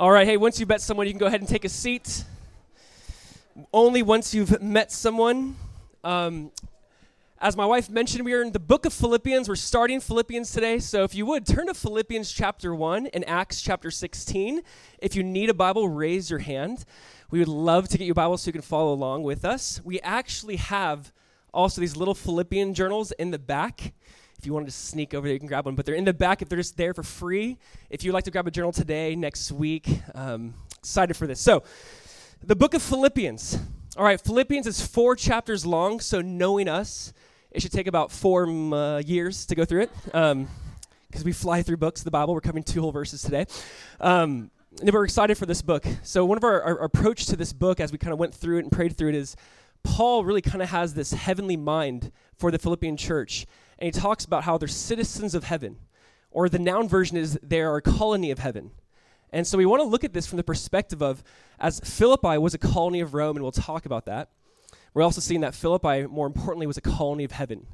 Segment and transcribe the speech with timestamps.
[0.00, 2.24] All right, hey, once you've met someone, you can go ahead and take a seat.
[3.70, 5.56] Only once you've met someone.
[6.02, 6.52] Um,
[7.38, 9.46] as my wife mentioned, we are in the book of Philippians.
[9.46, 10.78] We're starting Philippians today.
[10.78, 14.62] So if you would, turn to Philippians chapter 1 and Acts chapter 16.
[15.00, 16.86] If you need a Bible, raise your hand.
[17.30, 19.82] We would love to get you a Bible so you can follow along with us.
[19.84, 21.12] We actually have
[21.52, 23.92] also these little Philippian journals in the back.
[24.40, 25.74] If you wanted to sneak over there, you can grab one.
[25.74, 27.58] But they're in the back if they're just there for free.
[27.90, 31.38] If you'd like to grab a journal today, next week, um, excited for this.
[31.38, 31.62] So,
[32.42, 33.58] the book of Philippians.
[33.98, 37.12] All right, Philippians is four chapters long, so knowing us,
[37.50, 39.90] it should take about four um, uh, years to go through it.
[40.04, 40.48] Because um,
[41.22, 42.32] we fly through books of the Bible.
[42.32, 43.44] We're covering two whole verses today.
[44.00, 44.50] Um,
[44.80, 45.84] and we're excited for this book.
[46.02, 48.56] So, one of our, our approach to this book as we kind of went through
[48.56, 49.36] it and prayed through it is
[49.82, 53.46] Paul really kind of has this heavenly mind for the Philippian church
[53.80, 55.76] and he talks about how they're citizens of heaven,
[56.30, 58.70] or the noun version is they are a colony of heaven.
[59.32, 61.22] And so we want to look at this from the perspective of
[61.58, 64.30] as Philippi was a colony of Rome, and we'll talk about that.
[64.92, 67.66] We're also seeing that Philippi, more importantly, was a colony of heaven.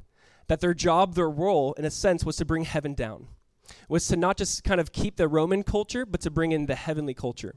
[0.47, 3.27] That their job, their role, in a sense, was to bring heaven down,
[3.89, 6.75] was to not just kind of keep the Roman culture, but to bring in the
[6.75, 7.55] heavenly culture.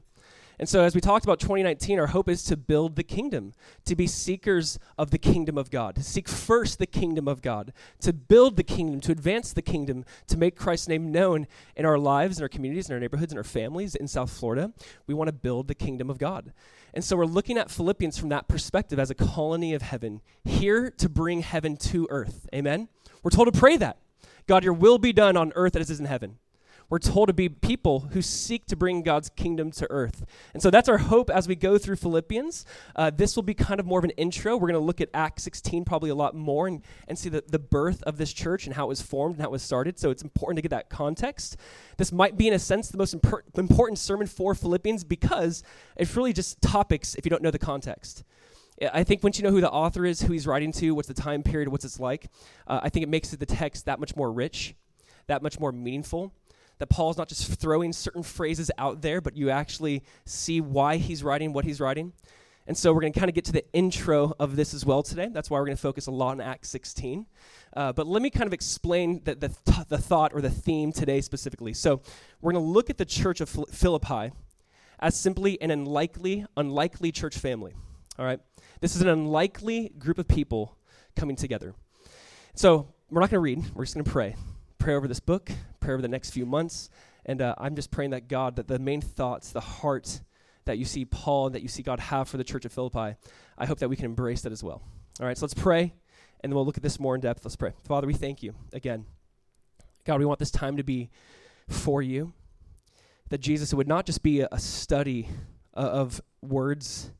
[0.61, 3.53] And so, as we talked about 2019, our hope is to build the kingdom,
[3.85, 7.73] to be seekers of the kingdom of God, to seek first the kingdom of God,
[8.01, 11.97] to build the kingdom, to advance the kingdom, to make Christ's name known in our
[11.97, 14.71] lives, in our communities, in our neighborhoods, in our families in South Florida.
[15.07, 16.53] We want to build the kingdom of God.
[16.93, 20.91] And so, we're looking at Philippians from that perspective as a colony of heaven, here
[20.91, 22.47] to bring heaven to earth.
[22.53, 22.87] Amen?
[23.23, 23.97] We're told to pray that.
[24.45, 26.37] God, your will be done on earth as it is in heaven.
[26.91, 30.25] We're told to be people who seek to bring God's kingdom to earth.
[30.53, 32.65] And so that's our hope as we go through Philippians.
[32.97, 34.57] Uh, this will be kind of more of an intro.
[34.57, 37.45] We're going to look at Acts 16 probably a lot more and, and see the,
[37.47, 39.97] the birth of this church and how it was formed and how it was started.
[39.99, 41.55] So it's important to get that context.
[41.95, 45.63] This might be, in a sense, the most impor- important sermon for Philippians because
[45.95, 48.25] it's really just topics if you don't know the context.
[48.93, 51.13] I think once you know who the author is, who he's writing to, what's the
[51.13, 52.29] time period, what's it's like,
[52.67, 54.75] uh, I think it makes the text that much more rich,
[55.27, 56.33] that much more meaningful
[56.81, 61.23] that Paul's not just throwing certain phrases out there, but you actually see why he's
[61.23, 62.11] writing what he's writing.
[62.65, 65.03] And so we're going to kind of get to the intro of this as well
[65.03, 65.29] today.
[65.31, 67.27] That's why we're going to focus a lot on Acts 16.
[67.77, 70.91] Uh, but let me kind of explain the, the, th- the thought or the theme
[70.91, 71.73] today specifically.
[71.73, 72.01] So
[72.41, 74.31] we're going to look at the church of Philippi
[74.99, 77.75] as simply an unlikely, unlikely church family.
[78.17, 78.39] All right?
[78.79, 80.75] This is an unlikely group of people
[81.15, 81.75] coming together.
[82.55, 84.35] So we're not going to read, we're just going to pray
[84.81, 86.89] pray over this book, pray over the next few months.
[87.25, 90.21] And uh, I'm just praying that God, that the main thoughts, the heart
[90.65, 93.15] that you see Paul that you see God have for the church of Philippi,
[93.57, 94.81] I hope that we can embrace that as well.
[95.19, 95.93] All right, so let's pray,
[96.41, 97.43] and then we'll look at this more in depth.
[97.43, 97.73] Let's pray.
[97.83, 99.05] Father, we thank you again.
[100.05, 101.09] God, we want this time to be
[101.67, 102.33] for you.
[103.29, 105.29] That Jesus, it would not just be a, a study
[105.75, 107.11] uh, of words,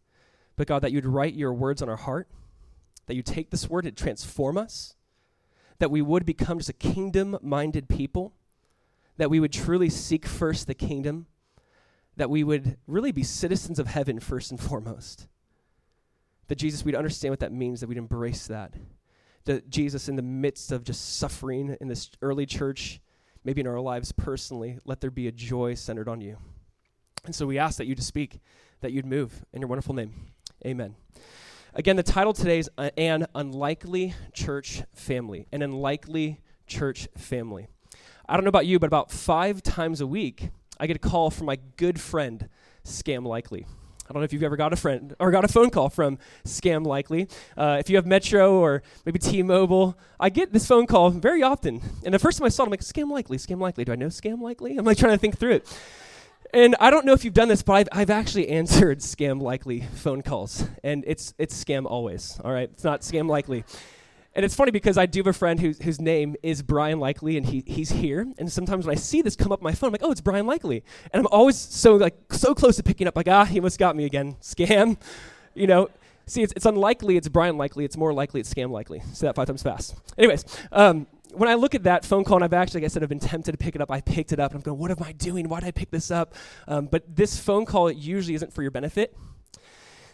[0.55, 2.27] but God, that you'd write your words on our heart,
[3.07, 4.95] that you take this word and transform us
[5.81, 8.33] that we would become just a kingdom minded people,
[9.17, 11.27] that we would truly seek first the kingdom,
[12.17, 15.27] that we would really be citizens of heaven first and foremost.
[16.47, 18.73] That Jesus, we'd understand what that means, that we'd embrace that.
[19.45, 22.99] That Jesus, in the midst of just suffering in this early church,
[23.43, 26.37] maybe in our lives personally, let there be a joy centered on you.
[27.25, 28.39] And so we ask that you to speak,
[28.81, 30.13] that you'd move in your wonderful name.
[30.65, 30.95] Amen.
[31.73, 35.47] Again, the title today is uh, An Unlikely Church Family.
[35.51, 37.69] An Unlikely Church Family.
[38.31, 41.31] I don't know about you, but about five times a week, I get a call
[41.31, 42.47] from my good friend,
[42.85, 43.65] Scam Likely.
[44.09, 46.17] I don't know if you've ever got a friend or got a phone call from
[46.45, 47.27] Scam Likely.
[47.57, 51.81] Uh, if you have Metro or maybe T-Mobile, I get this phone call very often.
[52.05, 53.83] And the first time I saw it, I'm like, Scam Likely, Scam Likely.
[53.83, 54.77] Do I know Scam Likely?
[54.77, 55.77] I'm like trying to think through it.
[56.53, 59.81] And I don't know if you've done this, but I've, I've actually answered scam likely
[59.95, 60.65] phone calls.
[60.85, 62.69] And it's, it's scam always, all right?
[62.71, 63.65] It's not scam likely.
[64.33, 67.35] And it's funny because I do have a friend whose, whose name is Brian Likely,
[67.35, 68.25] and he, he's here.
[68.37, 70.21] And sometimes when I see this come up on my phone, I'm like, oh, it's
[70.21, 70.83] Brian Likely.
[71.11, 73.95] And I'm always so like so close to picking up, like, ah, he must got
[73.95, 74.37] me again.
[74.41, 74.97] Scam.
[75.53, 75.89] You know,
[76.27, 77.83] see, it's, it's unlikely it's Brian Likely.
[77.83, 79.01] It's more likely it's scam likely.
[79.13, 79.95] Say that five times fast.
[80.17, 83.03] Anyways, um, when I look at that phone call, and I've actually, like I said,
[83.03, 84.91] I've been tempted to pick it up, I picked it up, and I'm going, what
[84.91, 85.49] am I doing?
[85.49, 86.35] Why did I pick this up?
[86.67, 89.15] Um, but this phone call usually isn't for your benefit.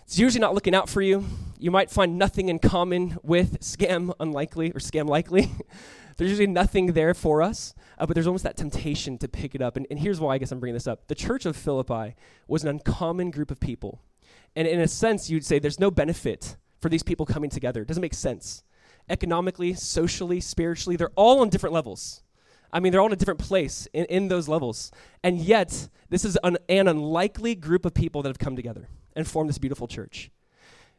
[0.08, 1.26] It's usually not looking out for you.
[1.60, 5.52] You might find nothing in common with scam unlikely or scam likely.
[6.16, 9.62] there's usually nothing there for us, uh, but there's almost that temptation to pick it
[9.62, 9.76] up.
[9.76, 11.10] And, and here's why I guess I'm bringing this up.
[11.10, 12.16] The church of Philippi
[12.48, 14.02] was an uncommon group of people.
[14.56, 17.82] And in a sense, you'd say there's no benefit for these people coming together.
[17.82, 18.64] It doesn't make sense
[19.10, 20.96] economically, socially, spiritually.
[20.96, 22.24] They're all on different levels.
[22.72, 24.92] I mean, they're all in a different place in, in those levels.
[25.24, 29.28] And yet, this is an, an unlikely group of people that have come together and
[29.28, 30.32] formed this beautiful church.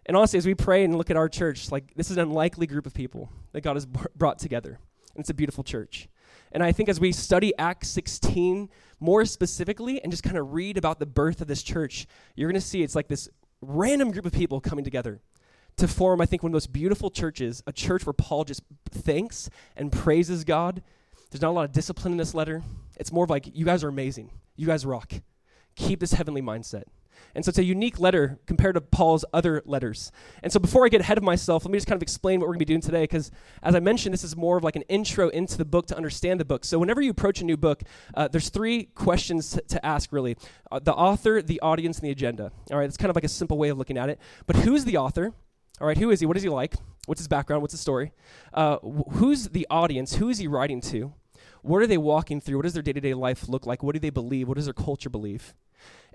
[0.07, 2.67] And honestly, as we pray and look at our church, like this is an unlikely
[2.67, 4.79] group of people that God has b- brought together.
[5.15, 6.09] And it's a beautiful church.
[6.53, 8.71] And I think as we study Acts 16
[9.01, 12.61] more specifically and just kind of read about the birth of this church, you're going
[12.61, 13.29] to see it's like this
[13.61, 15.21] random group of people coming together
[15.77, 18.63] to form, I think, one of the most beautiful churches, a church where Paul just
[18.91, 20.83] thanks and praises God.
[21.31, 22.63] There's not a lot of discipline in this letter.
[22.97, 24.31] It's more of like, you guys are amazing.
[24.57, 25.13] You guys rock.
[25.77, 26.85] Keep this heavenly mindset.
[27.35, 30.11] And so it's a unique letter compared to Paul's other letters.
[30.43, 32.47] And so before I get ahead of myself, let me just kind of explain what
[32.47, 33.31] we're going to be doing today, because
[33.63, 36.41] as I mentioned, this is more of like an intro into the book to understand
[36.41, 36.65] the book.
[36.65, 37.83] So whenever you approach a new book,
[38.15, 40.37] uh, there's three questions to, to ask, really
[40.71, 42.53] uh, the author, the audience, and the agenda.
[42.71, 44.21] All right, it's kind of like a simple way of looking at it.
[44.47, 45.35] But who's the author?
[45.81, 46.27] All right, who is he?
[46.27, 46.75] What is he like?
[47.07, 47.63] What's his background?
[47.63, 48.13] What's his story?
[48.55, 50.17] Uh, wh- who's the audience?
[50.17, 51.13] Who is he writing to?
[51.63, 52.57] What are they walking through?
[52.57, 53.83] What does their day to day life look like?
[53.83, 54.49] What do they believe?
[54.49, 55.55] What does their culture believe?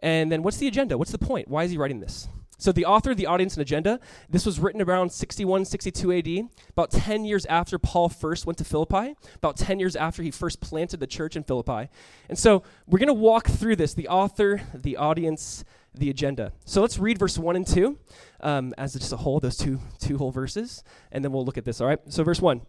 [0.01, 0.97] And then what's the agenda?
[0.97, 1.47] What's the point?
[1.47, 2.27] Why is he writing this?
[2.63, 3.99] So, the author, the audience, and agenda,
[4.29, 8.63] this was written around 61, 62 AD, about 10 years after Paul first went to
[8.63, 11.89] Philippi, about 10 years after he first planted the church in Philippi.
[12.29, 16.53] And so, we're going to walk through this the author, the audience, the agenda.
[16.63, 17.97] So, let's read verse 1 and 2
[18.41, 21.65] um, as just a whole, those two, two whole verses, and then we'll look at
[21.65, 21.99] this, all right?
[22.07, 22.61] So, verse 1.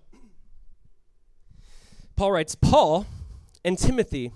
[2.17, 3.07] Paul writes, Paul
[3.65, 4.33] and Timothy,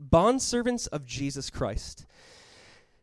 [0.00, 2.06] bondservants of Jesus Christ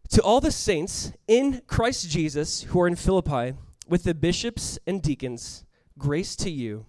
[0.10, 3.58] to all the saints in Christ Jesus who are in Philippi,
[3.88, 5.66] with the bishops and deacons,
[5.98, 6.86] grace to you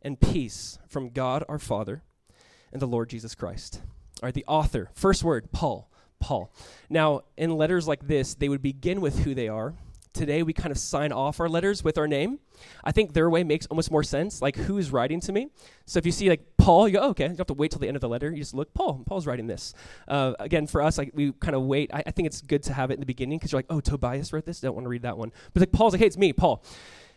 [0.00, 2.02] and peace from God our Father
[2.72, 3.82] and the Lord Jesus Christ.
[4.22, 5.90] All right, the author, first word, Paul.
[6.18, 6.50] Paul.
[6.88, 9.74] Now, in letters like this, they would begin with who they are
[10.12, 12.38] today we kind of sign off our letters with our name.
[12.84, 15.48] I think their way makes almost more sense, like who's writing to me.
[15.86, 17.70] So if you see like Paul, you go, oh, okay, you don't have to wait
[17.70, 18.30] till the end of the letter.
[18.30, 19.74] You just look, Paul, Paul's writing this.
[20.06, 21.90] Uh, again, for us, like we kind of wait.
[21.92, 23.80] I, I, think it's good to have it in the beginning because you're like, oh,
[23.80, 24.60] Tobias wrote this.
[24.60, 25.32] Don't want to read that one.
[25.52, 26.64] But like Paul's like, hey, it's me, Paul.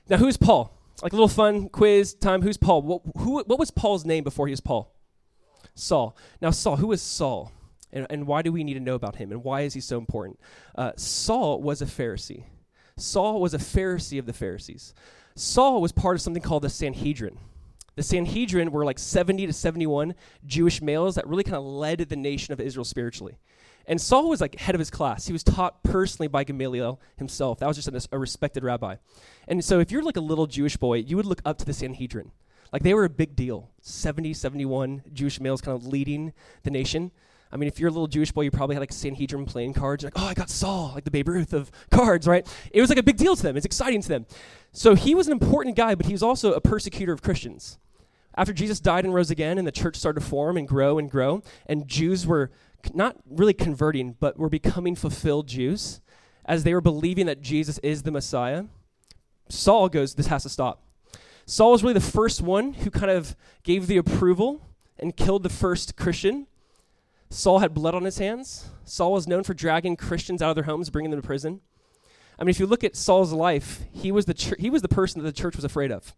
[0.09, 0.77] Now who's Paul?
[1.03, 2.41] Like a little fun quiz time.
[2.41, 2.81] Who's Paul?
[2.81, 4.93] What, who, what was Paul's name before he was Paul?
[5.75, 6.15] Saul.
[6.41, 7.51] Now Saul, who is Saul?
[7.91, 9.31] And, and why do we need to know about him?
[9.31, 10.39] And why is he so important?
[10.75, 12.43] Uh, Saul was a Pharisee.
[12.97, 14.93] Saul was a Pharisee of the Pharisees.
[15.35, 17.37] Saul was part of something called the Sanhedrin.
[17.95, 20.15] The Sanhedrin were like 70 to 71
[20.45, 23.37] Jewish males that really kind of led the nation of Israel spiritually.
[23.85, 25.27] And Saul was like head of his class.
[25.27, 27.59] He was taught personally by Gamaliel himself.
[27.59, 28.95] That was just a, a respected rabbi.
[29.47, 31.73] And so if you're like a little Jewish boy, you would look up to the
[31.73, 32.31] Sanhedrin.
[32.71, 33.69] Like they were a big deal.
[33.81, 36.33] 70, 71 Jewish males kind of leading
[36.63, 37.11] the nation.
[37.55, 40.03] I mean, if you're a little Jewish boy, you probably had like Sanhedrin playing cards.
[40.03, 42.45] You're Like, oh, I got Saul, like the Babe Ruth of cards, right?
[42.69, 43.55] It was like a big deal to them.
[43.55, 44.25] It's exciting to them.
[44.73, 47.79] So he was an important guy, but he was also a persecutor of Christians.
[48.35, 51.09] After Jesus died and rose again, and the church started to form and grow and
[51.09, 52.51] grow, and Jews were
[52.93, 56.01] not really converting, but were becoming fulfilled Jews
[56.43, 58.65] as they were believing that Jesus is the Messiah.
[59.47, 60.83] Saul goes, This has to stop.
[61.45, 64.61] Saul was really the first one who kind of gave the approval
[64.99, 66.47] and killed the first Christian
[67.35, 68.69] Saul had blood on his hands.
[68.85, 71.59] Saul was known for dragging Christians out of their homes, bringing them to prison.
[72.39, 74.87] I mean, if you look at Saul's life, he was the, ch- he was the
[74.87, 76.15] person that the church was afraid of.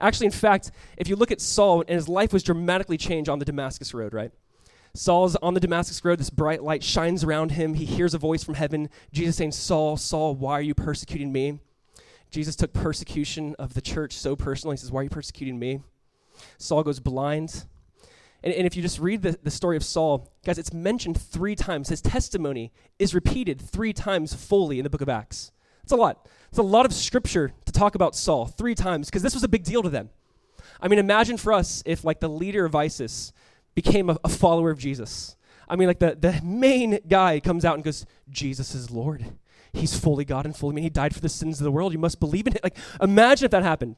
[0.00, 3.38] Actually, in fact, if you look at Saul, and his life was dramatically changed on
[3.38, 4.32] the Damascus Road, right?
[4.92, 7.74] Saul's on the Damascus Road, this bright light shines around him.
[7.74, 11.60] He hears a voice from heaven, Jesus saying, Saul, Saul, why are you persecuting me?
[12.32, 14.74] Jesus took persecution of the church so personally.
[14.74, 15.82] He says, Why are you persecuting me?
[16.58, 17.66] Saul goes blind.
[18.46, 21.56] And, and if you just read the, the story of Saul, guys, it's mentioned three
[21.56, 21.88] times.
[21.88, 25.50] His testimony is repeated three times fully in the book of Acts.
[25.82, 26.28] It's a lot.
[26.48, 29.48] It's a lot of scripture to talk about Saul three times because this was a
[29.48, 30.10] big deal to them.
[30.80, 33.32] I mean, imagine for us if, like, the leader of ISIS
[33.74, 35.36] became a, a follower of Jesus.
[35.68, 39.24] I mean, like, the, the main guy comes out and goes, Jesus is Lord.
[39.72, 40.84] He's fully God and fully man.
[40.84, 41.92] He died for the sins of the world.
[41.92, 42.62] You must believe in it.
[42.62, 43.96] Like, imagine if that happened.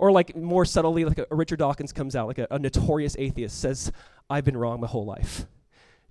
[0.00, 3.14] Or like more subtly, like a, a Richard Dawkins comes out, like a, a notorious
[3.18, 3.92] atheist says,
[4.30, 5.44] I've been wrong my whole life.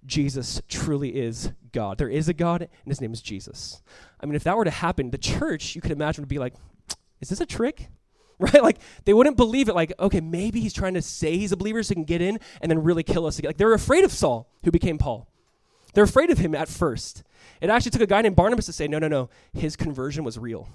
[0.06, 1.98] Jesus truly is God.
[1.98, 3.82] There is a God, and his name is Jesus.
[4.22, 6.54] I mean, if that were to happen, the church, you could imagine, would be like,
[7.20, 7.90] is this a trick?
[8.42, 8.64] Right?
[8.64, 9.76] Like, they wouldn't believe it.
[9.76, 12.40] Like, okay, maybe he's trying to say he's a believer so he can get in
[12.62, 13.38] and then really kill us.
[13.38, 13.50] Again.
[13.50, 15.28] Like, they're afraid of Saul, who became Paul.
[15.94, 17.24] They're afraid of him at first.
[17.60, 20.40] It actually took a guy named Barnabas to say, no, no, no, his conversion was
[20.40, 20.70] real.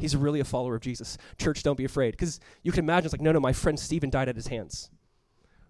[0.00, 1.18] He's really a follower of Jesus.
[1.38, 2.12] Church, don't be afraid.
[2.12, 4.90] Because you can imagine, it's like, no, no, my friend Stephen died at his hands.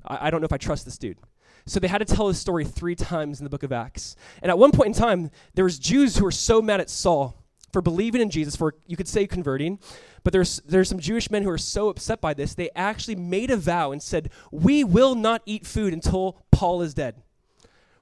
[0.06, 1.18] I, I don't know if I trust this dude.
[1.66, 4.16] So they had to tell his story three times in the book of Acts.
[4.42, 7.36] And at one point in time, there was Jews who were so mad at Saul
[7.72, 9.78] for believing in Jesus, for you could say converting,
[10.24, 13.50] but there's there's some Jewish men who are so upset by this, they actually made
[13.50, 17.22] a vow and said, "We will not eat food until Paul is dead.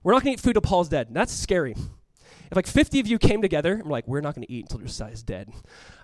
[0.03, 1.75] We're not going to eat food until Paul's dead." And that's scary.
[2.51, 4.65] If like 50 of you came together and were like, "We're not going to eat
[4.65, 5.53] until Josiah is dead,"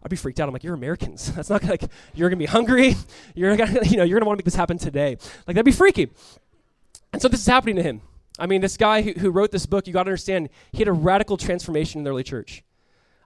[0.03, 0.49] I'd be freaked out.
[0.49, 1.33] I'm like, "You're Americans.
[1.35, 1.85] That's not like
[2.15, 2.97] you're going to be hungry.
[3.35, 5.17] You're gonna you know you're going to want to make this happen today.
[5.47, 6.11] Like that'd be freaky."
[7.13, 8.01] And so this is happening to him.
[8.39, 10.89] I mean, this guy who, who wrote this book, you got to understand, he had
[10.89, 12.65] a radical transformation in the early church.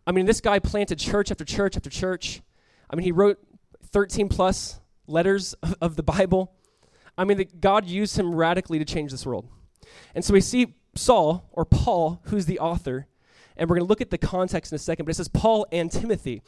[0.06, 2.42] I mean, this guy planted church after church after church.
[2.90, 3.38] I mean, he wrote
[3.84, 6.52] 13 plus letters of, of the Bible.
[7.16, 9.48] I mean, the, God used him radically to change this world.
[10.14, 13.06] And so we see Saul, or Paul, who's the author,
[13.56, 15.66] and we're going to look at the context in a second, but it says Paul
[15.72, 16.42] and Timothy.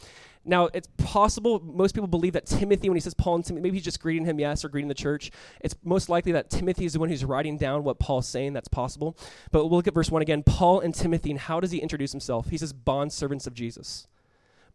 [0.45, 3.77] Now, it's possible, most people believe that Timothy, when he says Paul and Timothy, maybe
[3.77, 5.31] he's just greeting him, yes, or greeting the church.
[5.61, 8.55] It's most likely that Timothy is the one who's writing down what Paul's saying.
[8.55, 9.17] That's possible.
[9.51, 10.43] But we'll look at verse 1 again.
[10.43, 12.49] Paul and Timothy, and how does he introduce himself?
[12.49, 14.07] He says, bond servants of Jesus.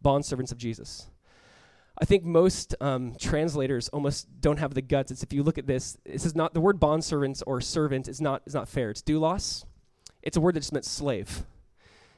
[0.01, 1.07] Bond servants of Jesus.
[1.97, 5.11] I think most um, translators almost don't have the guts.
[5.11, 8.07] It's if you look at this, it says not the word bond servants or servant
[8.07, 8.89] is not is not fair.
[8.89, 9.63] It's doulos.
[10.21, 11.45] It's a word that just meant slave.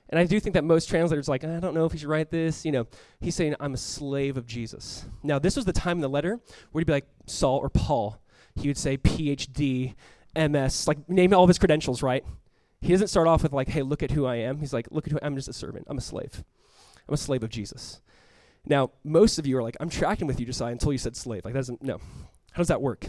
[0.10, 2.31] And I do think that most translators like, I don't know if he should write
[2.31, 2.65] this.
[2.65, 2.88] You know,
[3.19, 5.05] he's saying, I'm a slave of Jesus.
[5.22, 6.39] Now, this was the time in the letter
[6.72, 8.22] where he'd be like Saul or Paul.
[8.55, 9.96] He would say PhD,
[10.36, 12.24] MS, like name all of his credentials, right?
[12.79, 14.60] He doesn't start off with like, hey, look at who I am.
[14.60, 15.86] He's like, look at who I'm just a servant.
[15.89, 16.43] I'm a slave.
[17.07, 18.01] I'm a slave of Jesus.
[18.69, 21.45] Now, most of you are like, I'm tracking with you, Josiah, until you said slave.
[21.45, 21.97] Like, that doesn't, no.
[22.51, 23.07] How does that work?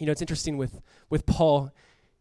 [0.00, 1.72] You know, it's interesting with, with Paul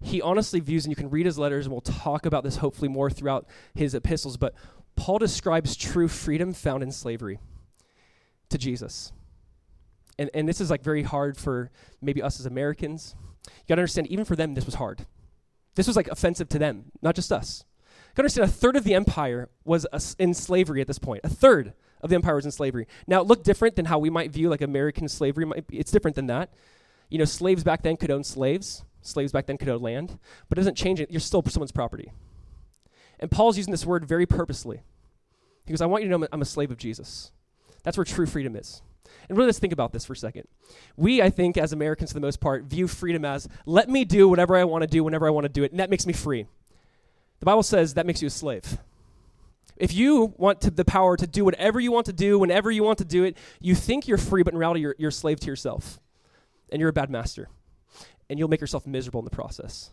[0.03, 2.87] he honestly views, and you can read his letters, and we'll talk about this hopefully
[2.87, 4.55] more throughout his epistles, but
[4.95, 7.39] Paul describes true freedom found in slavery
[8.49, 9.11] to Jesus.
[10.17, 13.15] And, and this is like very hard for maybe us as Americans.
[13.45, 15.05] You gotta understand, even for them, this was hard.
[15.75, 17.63] This was like offensive to them, not just us.
[18.09, 21.21] You gotta understand, a third of the empire was uh, in slavery at this point.
[21.23, 22.87] A third of the empire was in slavery.
[23.07, 25.45] Now, it looked different than how we might view like American slavery.
[25.71, 26.51] It's different than that.
[27.09, 28.83] You know, slaves back then could own slaves.
[29.01, 31.09] Slaves back then could own land, but it doesn't change it.
[31.09, 32.11] You're still someone's property.
[33.19, 34.81] And Paul's using this word very purposely.
[35.65, 37.31] He goes, I want you to know I'm a slave of Jesus.
[37.83, 38.81] That's where true freedom is.
[39.27, 40.47] And really, let's think about this for a second.
[40.97, 44.29] We, I think, as Americans for the most part, view freedom as let me do
[44.29, 46.13] whatever I want to do whenever I want to do it, and that makes me
[46.13, 46.45] free.
[47.39, 48.77] The Bible says that makes you a slave.
[49.81, 52.83] If you want to, the power to do whatever you want to do whenever you
[52.83, 55.39] want to do it, you think you're free, but in reality, you're, you're a slave
[55.39, 55.99] to yourself.
[56.71, 57.49] And you're a bad master
[58.29, 59.89] and you'll make yourself miserable in the process.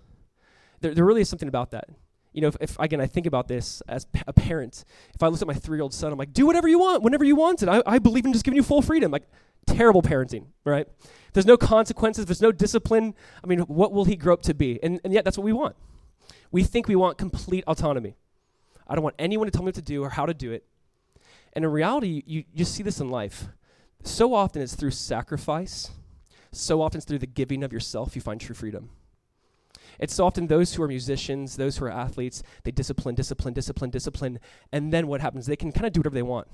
[0.80, 1.88] There, there really is something about that.
[2.33, 4.85] You know, if, if again, I think about this as p- a parent.
[5.14, 7.02] If I look at my three year old son, I'm like, do whatever you want,
[7.02, 7.68] whenever you want it.
[7.68, 9.11] I, I believe in just giving you full freedom.
[9.11, 9.25] Like,
[9.66, 10.87] terrible parenting, right?
[11.33, 14.78] There's no consequences, there's no discipline, I mean, what will he grow up to be?
[14.83, 15.76] And, and yet, that's what we want.
[16.50, 18.16] We think we want complete autonomy.
[18.88, 20.64] I don't want anyone to tell me what to do or how to do it.
[21.52, 23.49] And in reality, you, you see this in life.
[24.02, 25.90] So often it's through sacrifice
[26.52, 28.90] so often it's through the giving of yourself you find true freedom.
[29.99, 33.90] It's so often those who are musicians, those who are athletes, they discipline, discipline, discipline,
[33.90, 34.38] discipline,
[34.73, 35.47] and then what happens?
[35.47, 36.47] They can kind of do whatever they want.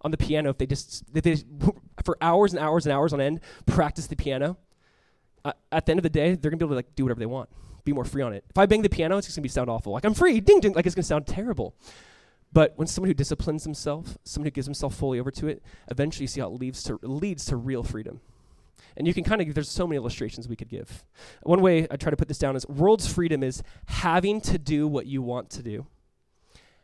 [0.00, 1.36] On the piano, if they just, if they,
[2.04, 4.56] for hours and hours and hours on end, practice the piano,
[5.44, 7.20] uh, at the end of the day, they're gonna be able to like do whatever
[7.20, 7.50] they want,
[7.86, 8.44] be more free on it.
[8.50, 9.94] If I bang the piano, it's just gonna be sound awful.
[9.94, 11.74] Like I'm free, ding ding, like it's gonna sound terrible.
[12.52, 16.24] But when someone who disciplines himself, someone who gives himself fully over to it, eventually
[16.24, 18.20] you see how it leads to leads to real freedom.
[18.96, 21.04] And you can kind of, there's so many illustrations we could give.
[21.42, 24.88] One way I try to put this down is world's freedom is having to do
[24.88, 25.86] what you want to do.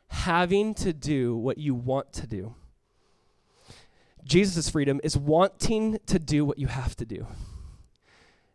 [0.09, 2.54] Having to do what you want to do.
[4.25, 7.26] Jesus' freedom is wanting to do what you have to do.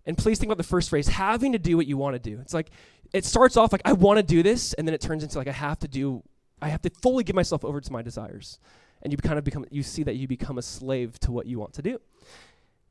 [0.08, 2.40] And please think about the first phrase having to do what you want to do.
[2.42, 2.72] It's like,
[3.14, 5.48] it starts off like, I want to do this, and then it turns into like,
[5.48, 6.24] I have to do,
[6.62, 8.58] I have to fully give myself over to my desires.
[9.04, 11.60] And you kind of become, you see that you become a slave to what you
[11.60, 12.00] want to do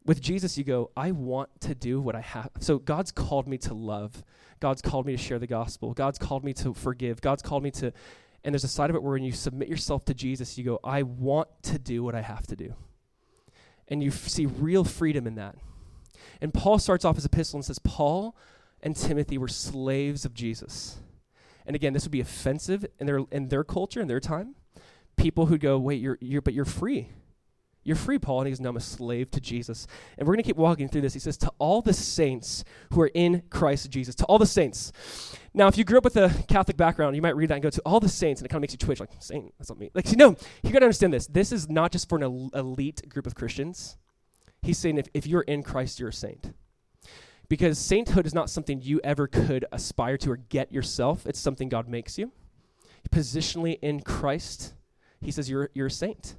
[0.07, 2.51] with Jesus, you go, I want to do what I have.
[2.61, 4.23] So God's called me to love.
[4.61, 5.93] God's called me to share the gospel.
[5.93, 7.21] God's called me to forgive.
[7.21, 7.93] God's called me to,
[8.45, 10.81] and there's a side of it where when you submit yourself to Jesus, you go,
[10.85, 12.75] I want to do what I have to do.
[13.89, 15.57] And you f- see real freedom in that.
[16.41, 18.37] And Paul starts off his epistle and says, Paul
[18.83, 20.99] and Timothy were slaves of Jesus.
[21.67, 24.55] And again, this would be offensive in their, in their culture, in their time.
[25.17, 27.11] People who go, wait, you're, you're, but you're free
[27.87, 28.41] you're free, Paul.
[28.41, 29.87] And he goes, No, I'm a slave to Jesus.
[30.19, 31.15] And we're going to keep walking through this.
[31.15, 34.93] He says, To all the saints who are in Christ Jesus, to all the saints.
[35.55, 37.71] Now, if you grew up with a Catholic background, you might read that and go,
[37.71, 39.79] To all the saints, and it kind of makes you twitch, like, Saint, that's not
[39.79, 39.91] me.
[39.95, 41.29] Like, see, no, you got to understand this.
[41.29, 43.97] This is not just for an elite group of Christians.
[44.67, 46.53] He's saying, if, if you're in Christ, you're a saint.
[47.49, 51.69] Because sainthood is not something you ever could aspire to or get yourself, it's something
[51.69, 52.33] God makes you.
[53.11, 54.75] Positionally in Christ,
[55.21, 56.35] He says, You're, you're a saint.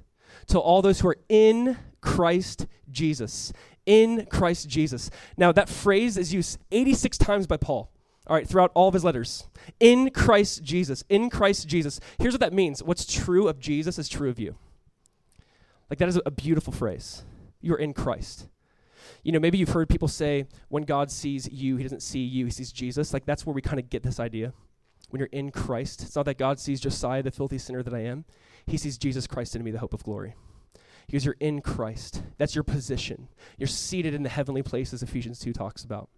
[0.48, 3.54] To all those who are in Christ Jesus.
[3.86, 5.10] In Christ Jesus.
[5.38, 7.90] Now, that phrase is used 86 times by Paul.
[8.26, 9.48] All right, throughout all of his letters.
[9.80, 11.02] In Christ Jesus.
[11.08, 11.98] In Christ Jesus.
[12.18, 14.56] Here's what that means what's true of Jesus is true of you.
[15.88, 17.24] Like, that is a beautiful phrase.
[17.60, 18.48] You're in Christ.
[19.22, 22.44] You know, maybe you've heard people say, when God sees you, he doesn't see you,
[22.44, 23.12] he sees Jesus.
[23.12, 24.52] Like, that's where we kind of get this idea.
[25.10, 28.00] When you're in Christ, it's not that God sees Josiah, the filthy sinner that I
[28.00, 28.24] am.
[28.66, 30.34] He sees Jesus Christ in me, the hope of glory.
[31.06, 32.22] Because you're in Christ.
[32.36, 33.28] That's your position.
[33.56, 36.10] You're seated in the heavenly places, Ephesians 2 talks about.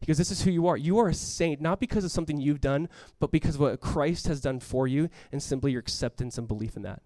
[0.00, 0.76] Because this is who you are.
[0.76, 2.88] You are a saint, not because of something you've done,
[3.20, 6.76] but because of what Christ has done for you and simply your acceptance and belief
[6.76, 7.02] in that.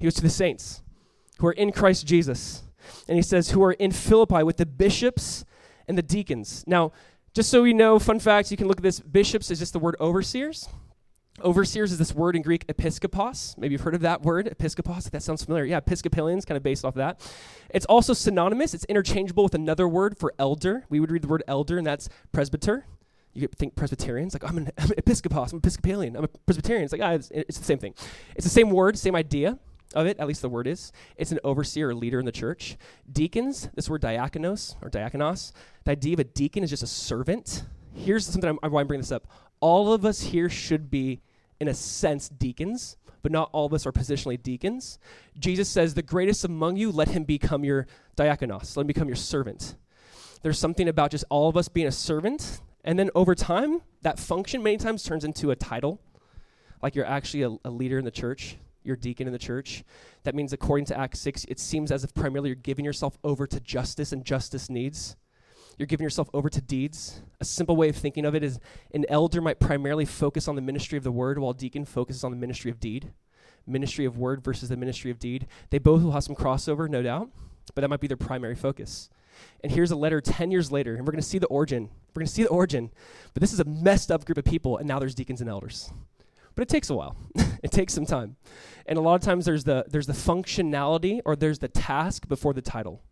[0.00, 0.82] He goes to the saints
[1.38, 2.64] who are in Christ Jesus.
[3.08, 5.44] And he says, who are in Philippi with the bishops
[5.88, 6.64] and the deacons.
[6.66, 6.92] Now,
[7.34, 9.00] just so you know, fun facts, you can look at this.
[9.00, 10.68] Bishops is just the word overseers.
[11.42, 13.58] Overseers is this word in Greek, episkopos.
[13.58, 15.10] Maybe you've heard of that word, episkopos.
[15.10, 15.64] That sounds familiar.
[15.64, 17.20] Yeah, Episcopalians, kind of based off of that.
[17.70, 18.72] It's also synonymous.
[18.72, 20.84] It's interchangeable with another word for elder.
[20.88, 22.86] We would read the word elder, and that's presbyter.
[23.32, 24.84] You think Presbyterians, like, I'm an, episkopos.
[24.84, 26.84] I'm an Episcopos, I'm Episcopalian, I'm a Presbyterian.
[26.84, 27.94] It's like, ah, it's, it's the same thing.
[28.36, 29.58] It's the same word, same idea
[29.94, 30.92] of it, at least the word is.
[31.16, 32.76] It's an overseer or leader in the church.
[33.10, 35.52] Deacons, this word diakonos or diakonos,
[35.84, 37.64] the idea of a deacon is just a servant.
[37.94, 39.26] Here's something I'm, why I'm bringing this up
[39.60, 41.22] all of us here should be,
[41.58, 44.98] in a sense, deacons, but not all of us are positionally deacons.
[45.38, 49.16] Jesus says, The greatest among you, let him become your diakonos, let him become your
[49.16, 49.76] servant.
[50.42, 54.18] There's something about just all of us being a servant, and then over time, that
[54.18, 55.98] function many times turns into a title,
[56.82, 59.82] like you're actually a, a leader in the church, you're deacon in the church.
[60.22, 63.46] That means, according to Acts 6, it seems as if primarily you're giving yourself over
[63.46, 65.16] to justice and justice needs.
[65.78, 67.22] You're giving yourself over to deeds.
[67.40, 68.60] A simple way of thinking of it is
[68.92, 72.30] an elder might primarily focus on the ministry of the word, while deacon focuses on
[72.30, 73.12] the ministry of deed.
[73.66, 75.46] Ministry of word versus the ministry of deed.
[75.70, 77.30] They both will have some crossover, no doubt,
[77.74, 79.08] but that might be their primary focus.
[79.62, 81.88] And here's a letter 10 years later, and we're going to see the origin.
[82.14, 82.90] We're going to see the origin.
[83.32, 85.90] But this is a messed up group of people, and now there's deacons and elders.
[86.54, 87.16] But it takes a while.
[87.62, 88.36] it takes some time.
[88.86, 92.52] And a lot of times there's the there's the functionality or there's the task before
[92.52, 93.02] the title.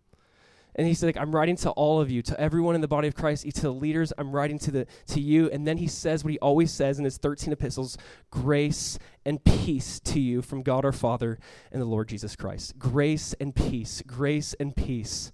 [0.74, 3.06] And he said, like, I'm writing to all of you, to everyone in the body
[3.06, 5.50] of Christ, to the leaders, I'm writing to the to you.
[5.50, 7.98] And then he says what he always says in his 13 epistles,
[8.30, 11.38] grace and peace to you from God our Father
[11.70, 12.78] and the Lord Jesus Christ.
[12.78, 15.30] Grace and peace, grace and peace.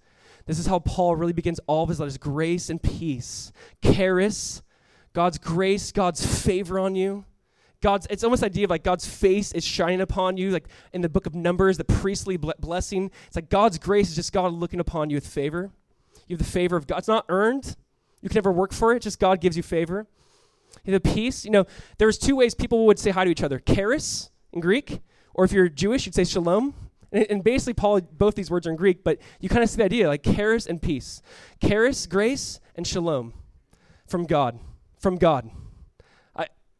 [0.46, 2.16] This is how Paul really begins all of his letters.
[2.16, 3.52] Grace and peace.
[3.82, 4.62] Charis,
[5.12, 7.24] God's grace, God's favor on you.
[7.80, 11.00] God's, it's almost the idea of like God's face is shining upon you, like in
[11.00, 13.10] the book of Numbers, the priestly blessing.
[13.26, 15.70] It's like God's grace is just God looking upon you with favor.
[16.26, 16.98] You have the favor of God.
[16.98, 17.76] It's not earned.
[18.20, 19.02] You can never work for it.
[19.02, 20.06] Just God gives you favor.
[20.84, 21.44] You have the peace.
[21.44, 21.66] You know,
[21.98, 25.00] there's two ways people would say hi to each other: charis in Greek,
[25.32, 26.74] or if you're Jewish, you'd say shalom.
[27.12, 29.76] And, and basically, Paul, both these words are in Greek, but you kind of see
[29.76, 31.22] the idea like charis and peace,
[31.64, 33.34] charis, grace, and shalom
[34.06, 34.58] from God,
[34.98, 35.50] from God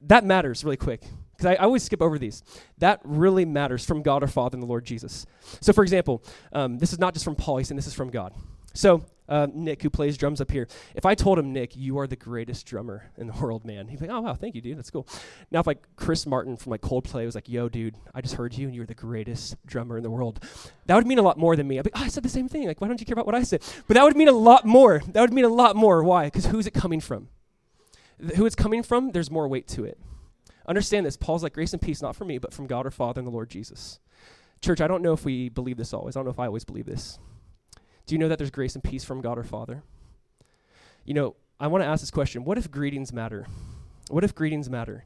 [0.03, 1.03] that matters really quick
[1.37, 2.43] because I, I, always skip over these.
[2.79, 5.27] That really matters from God our Father and the Lord Jesus.
[5.61, 8.11] So, for example, um, this is not just from Paul, he's saying this is from
[8.11, 8.35] God.
[8.75, 12.07] So, uh, Nick, who plays drums up here, if I told him, Nick, you are
[12.07, 14.79] the greatest drummer in the world, man, he'd be like, oh, wow, thank you, dude.
[14.79, 15.07] That's cool.
[15.51, 18.55] Now, if like Chris Martin from like Coldplay was like, yo, dude, I just heard
[18.55, 20.45] you and you're the greatest drummer in the world,
[20.87, 21.79] that would mean a lot more than me.
[21.79, 22.67] I'd be, oh, I said the same thing.
[22.67, 23.63] Like, why don't you care about what I said?
[23.87, 25.03] But that would mean a lot more.
[25.09, 26.03] That would mean a lot more.
[26.03, 26.25] Why?
[26.25, 27.29] Because who's it coming from?
[28.37, 29.99] Who it's coming from, there's more weight to it.
[30.67, 31.17] Understand this.
[31.17, 33.33] Paul's like, grace and peace, not from me, but from God our Father and the
[33.33, 34.01] Lord Jesus.
[34.61, 36.17] Church, I don't know if we believe this always.
[36.17, 37.19] I don't know if I always believe this.
[38.07, 39.83] Do you know that there's grace and peace from God our Father?
[41.05, 43.47] You know, I want to ask this question What if greetings matter?
[44.09, 45.05] What if greetings matter?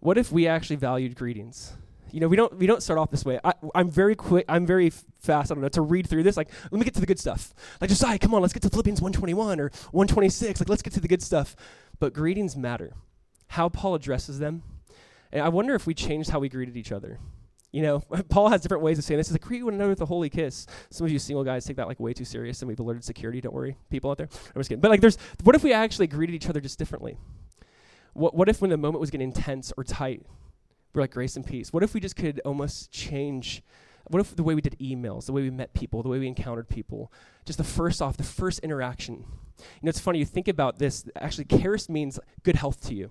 [0.00, 1.74] What if we actually valued greetings?
[2.10, 3.40] You know, we don't we don't start off this way.
[3.42, 4.44] I, am very quick.
[4.48, 5.50] I'm very fast.
[5.50, 6.36] I don't know to read through this.
[6.36, 7.54] Like, let me get to the good stuff.
[7.80, 10.60] Like, Josiah, come on, let's get to Philippians 121 or 126.
[10.60, 11.56] Like, let's get to the good stuff.
[12.02, 12.94] But greetings matter.
[13.46, 14.64] How Paul addresses them.
[15.30, 17.20] And I wonder if we changed how we greeted each other.
[17.70, 19.28] You know, Paul has different ways of saying this.
[19.28, 20.66] He's like, greet one another with a holy kiss.
[20.90, 23.40] Some of you single guys take that like way too serious, and we've alerted security.
[23.40, 24.28] Don't worry, people out there.
[24.32, 24.80] I'm just kidding.
[24.80, 27.18] But like, there's what if we actually greeted each other just differently?
[28.14, 30.26] What what if when the moment was getting tense or tight,
[30.94, 31.72] we're like grace and peace?
[31.72, 33.62] What if we just could almost change?
[34.08, 36.26] What if the way we did emails, the way we met people, the way we
[36.26, 37.12] encountered people,
[37.44, 39.24] just the first off, the first interaction,
[39.62, 43.10] you know, it's funny, you think about this, actually, charis means good health to you.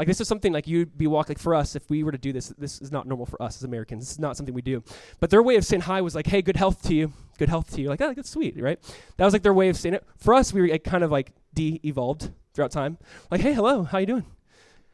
[0.00, 2.16] Like this is something like you'd be walking, like for us, if we were to
[2.16, 4.04] do this, this is not normal for us as Americans.
[4.04, 4.82] This is not something we do.
[5.20, 7.12] But their way of saying hi was like, hey, good health to you.
[7.38, 7.88] Good health to you.
[7.90, 8.78] Like, oh, that's sweet, right?
[9.18, 10.04] That was like their way of saying it.
[10.16, 12.96] For us, we were like, kind of like de-evolved throughout time.
[13.30, 14.24] Like, hey, hello, how you doing?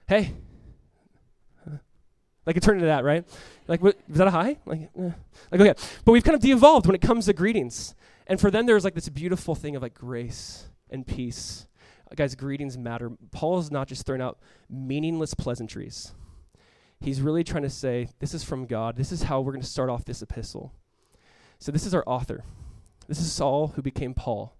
[0.08, 0.32] Hey.
[2.44, 3.24] Like it turned into that, right?
[3.68, 4.56] Like, what, was that a hi?
[4.66, 5.10] Like, eh.
[5.52, 5.74] like, okay.
[6.04, 7.94] But we've kind of de-evolved when it comes to greetings.
[8.26, 11.66] And for them, there's like this beautiful thing of like grace and peace.
[12.10, 13.12] Uh, guys, greetings matter.
[13.30, 16.12] Paul is not just throwing out meaningless pleasantries.
[17.00, 18.96] He's really trying to say, this is from God.
[18.96, 20.72] This is how we're going to start off this epistle.
[21.58, 22.44] So this is our author.
[23.08, 24.56] This is Saul who became Paul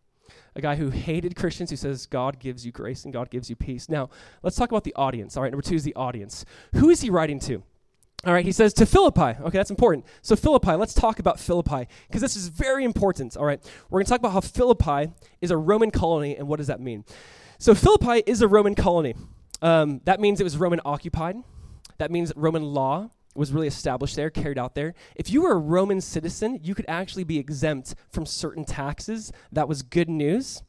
[0.57, 3.57] a guy who hated Christians who says God gives you grace and God gives you
[3.57, 3.89] peace.
[3.89, 4.09] Now,
[4.43, 5.37] let's talk about the audience.
[5.37, 6.45] All right, number two is the audience.
[6.75, 7.63] Who is he writing to?
[8.27, 9.41] All right, he says to Philippi.
[9.41, 10.05] Okay, that's important.
[10.21, 13.37] So, Philippi, let's talk about Philippi because this is very important.
[13.37, 16.57] All right, we're going to talk about how Philippi is a Roman colony and what
[16.57, 17.05] does that mean.
[17.59, 19.15] So, Philippi is a Roman colony.
[19.63, 21.37] Um, that means it was Roman occupied.
[21.99, 24.95] That means Roman law was really established there, carried out there.
[25.15, 29.33] If you were a Roman citizen, you could actually be exempt from certain taxes.
[29.53, 30.63] That was good news.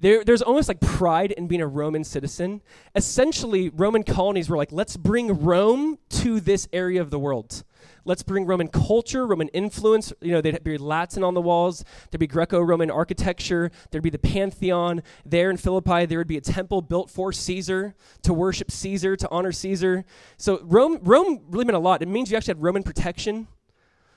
[0.00, 2.62] There, there's almost like pride in being a Roman citizen.
[2.94, 7.64] Essentially, Roman colonies were like, let's bring Rome to this area of the world.
[8.04, 10.12] Let's bring Roman culture, Roman influence.
[10.20, 11.84] You know, there'd be Latin on the walls.
[12.10, 13.70] There'd be Greco-Roman architecture.
[13.90, 15.02] There'd be the Pantheon.
[15.24, 19.28] There in Philippi, there would be a temple built for Caesar to worship Caesar, to
[19.30, 20.04] honor Caesar.
[20.36, 22.02] So Rome, Rome really meant a lot.
[22.02, 23.48] It means you actually had Roman protection.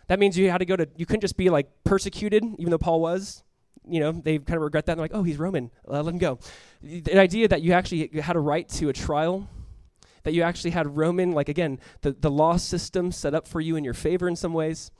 [0.08, 0.88] That means you had to go to.
[0.96, 3.44] You couldn't just be like persecuted, even though Paul was
[3.90, 4.96] you know, they kind of regret that.
[4.96, 5.72] They're like, oh, he's Roman.
[5.90, 6.40] Uh, let him go.
[6.82, 9.48] The idea that you actually had a right to a trial
[10.28, 13.78] that you actually had Roman, like again, the, the law system set up for you
[13.78, 14.92] in your favor in some ways.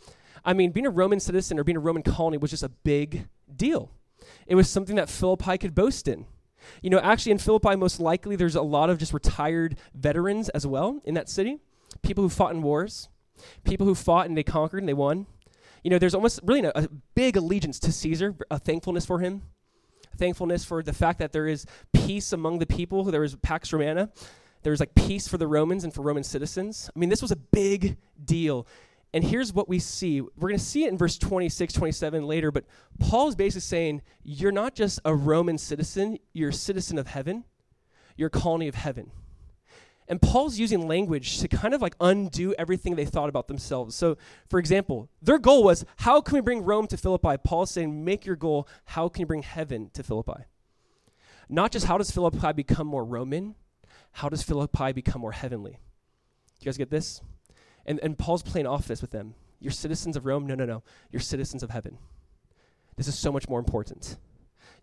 [0.46, 3.28] I mean, being a Roman citizen or being a Roman colony was just a big
[3.54, 3.92] deal.
[4.46, 6.28] It was something that Philippi could boast in.
[6.82, 10.66] You know, actually, in Philippi, most likely there's a lot of just retired veterans as
[10.66, 11.58] well in that city.
[12.04, 13.10] People who fought in wars,
[13.66, 15.28] people who fought and they conquered and they won.
[15.84, 19.42] You know, there's almost really a, a big allegiance to Caesar, a thankfulness for him,
[20.18, 23.04] thankfulness for the fact that there is peace among the people.
[23.04, 24.10] There is Pax Romana.
[24.64, 26.90] There was like peace for the Romans and for Roman citizens.
[26.96, 28.68] I mean, this was a big deal.
[29.14, 30.22] And here's what we see.
[30.22, 32.66] We're going to see it in verse 26, 27 later, but
[33.00, 37.46] Paul is basically saying, You're not just a Roman citizen, you're a citizen of heaven,
[38.18, 39.12] you're a colony of heaven.
[40.10, 43.94] And Paul's using language to kind of like undo everything they thought about themselves.
[43.94, 44.18] So,
[44.50, 47.38] for example, their goal was, How can we bring Rome to Philippi?
[47.44, 50.44] Paul's saying, Make your goal, how can you bring heaven to Philippi?
[51.50, 53.56] Not just how does Philippi become more Roman,
[54.14, 55.80] how does Philippi become more heavenly?
[56.60, 57.22] You guys get this?
[57.86, 59.36] And, and Paul's playing off this with them.
[59.60, 60.46] You're citizens of Rome?
[60.46, 60.84] No, no, no.
[61.12, 61.98] You're citizens of heaven.
[62.96, 64.18] This is so much more important.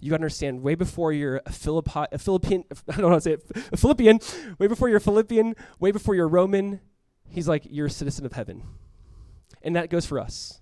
[0.00, 3.32] You understand, way before you're a, Philippi, a Philippine, I don't know how to say
[3.32, 4.20] it, a Philippian,
[4.58, 6.80] way before you're a Philippian, way before you're Roman,
[7.28, 8.62] he's like, you're a citizen of heaven.
[9.62, 10.60] And that goes for us.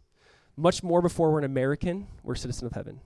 [0.56, 3.00] Much more before we're an American, we're a citizen of heaven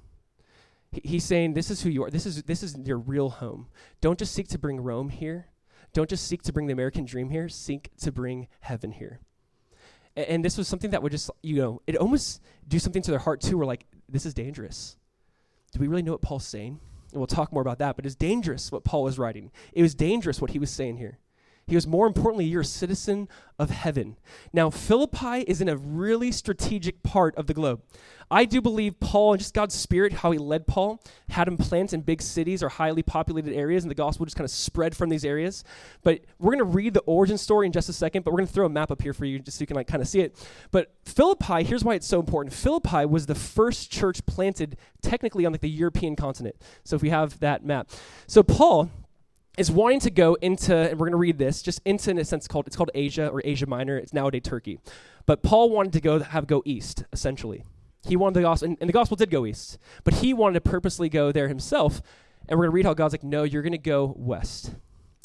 [1.05, 3.67] he's saying this is who you are this is this is your real home
[4.01, 5.49] don't just seek to bring rome here
[5.97, 9.21] don't just seek to bring the American dream here, seek to bring heaven here.
[10.15, 13.11] And, and this was something that would just, you know, it almost do something to
[13.11, 13.57] their heart too.
[13.57, 14.99] We're like, this is dangerous.
[15.73, 16.81] Do we really know what Paul's saying?
[17.13, 19.51] And we'll talk more about that, but it's dangerous what Paul was writing.
[19.73, 21.19] It was dangerous what he was saying here.
[21.69, 24.17] He was more importantly, you're a citizen of heaven.
[24.53, 27.83] Now, Philippi is in a really strategic part of the globe.
[28.31, 31.93] I do believe Paul and just God's Spirit, how he led Paul, had him plant
[31.93, 35.09] in big cities or highly populated areas, and the gospel just kind of spread from
[35.09, 35.65] these areas.
[36.05, 38.49] But we're going to read the origin story in just a second, but we're going
[38.49, 40.07] to throw a map up here for you just so you can like kind of
[40.07, 40.37] see it.
[40.71, 42.55] But Philippi, here's why it's so important.
[42.55, 46.55] Philippi was the first church planted technically on like the European continent.
[46.85, 47.91] So if we have that map.
[48.29, 48.91] So Paul,
[49.57, 52.25] is wanting to go into, and we're going to read this, just into in a
[52.25, 53.97] sense called it's called Asia or Asia Minor.
[53.97, 54.79] It's nowadays Turkey,
[55.25, 57.65] but Paul wanted to go have go east essentially.
[58.07, 60.61] He wanted the gospel, and, and the gospel did go east, but he wanted to
[60.61, 62.03] purposely go there himself.
[62.49, 64.73] And we're going to read how God's like, no, you're going to go west.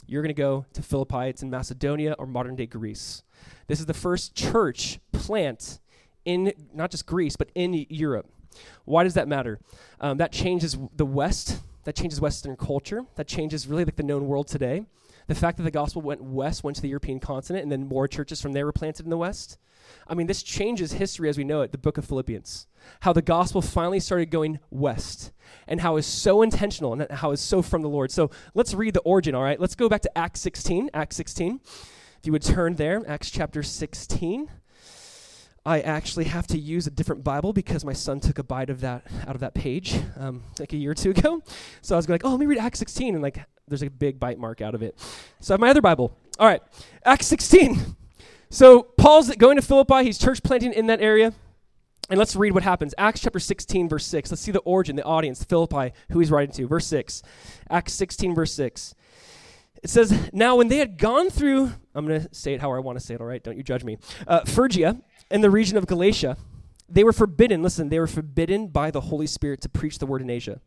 [0.07, 1.29] You're going to go to Philippi.
[1.29, 3.21] It's in Macedonia or modern day Greece.
[3.67, 5.79] This is the first church plant
[6.25, 8.27] in not just Greece, but in Europe.
[8.85, 9.59] Why does that matter?
[9.99, 13.05] Um, that changes the West that changes Western culture.
[13.15, 14.85] That changes really like the known world today.
[15.27, 18.07] The fact that the gospel went west, went to the European continent, and then more
[18.07, 19.57] churches from there were planted in the West.
[20.07, 22.67] I mean, this changes history as we know it, the book of Philippians.
[23.01, 25.31] How the gospel finally started going west,
[25.67, 28.11] and how it's so intentional and how it's so from the Lord.
[28.11, 29.59] So let's read the origin, all right?
[29.59, 30.89] Let's go back to Acts 16.
[30.93, 31.59] Acts 16.
[31.63, 34.49] If you would turn there, Acts chapter 16.
[35.65, 38.81] I actually have to use a different Bible because my son took a bite of
[38.81, 41.43] that out of that page um, like a year or two ago.
[41.81, 44.19] So I was like, oh, let me read Acts 16, and like there's a big
[44.19, 44.97] bite mark out of it.
[45.39, 46.17] So I have my other Bible.
[46.39, 46.61] All right,
[47.05, 47.95] Acts 16.
[48.49, 50.03] So Paul's going to Philippi.
[50.03, 51.33] He's church planting in that area.
[52.09, 52.93] And let's read what happens.
[52.97, 54.31] Acts chapter 16, verse 6.
[54.31, 56.67] Let's see the origin, the audience, Philippi, who he's writing to.
[56.67, 57.23] Verse 6.
[57.69, 58.95] Acts 16, verse 6.
[59.81, 62.79] It says, Now when they had gone through, I'm going to say it how I
[62.79, 63.41] want to say it, all right?
[63.41, 63.97] Don't you judge me.
[64.27, 64.99] Uh, Phrygia
[65.31, 66.37] and the region of Galatia,
[66.89, 70.21] they were forbidden, listen, they were forbidden by the Holy Spirit to preach the word
[70.21, 70.59] in Asia.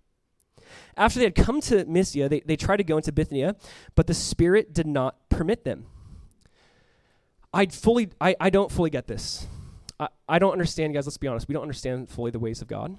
[0.97, 3.57] After they had come to Mysia, they, they tried to go into Bithynia,
[3.95, 5.87] but the Spirit did not permit them.
[7.53, 9.47] I fully, I, I don't fully get this.
[10.01, 11.47] I, I don't understand, guys, let's be honest.
[11.47, 12.97] We don't understand fully the ways of God.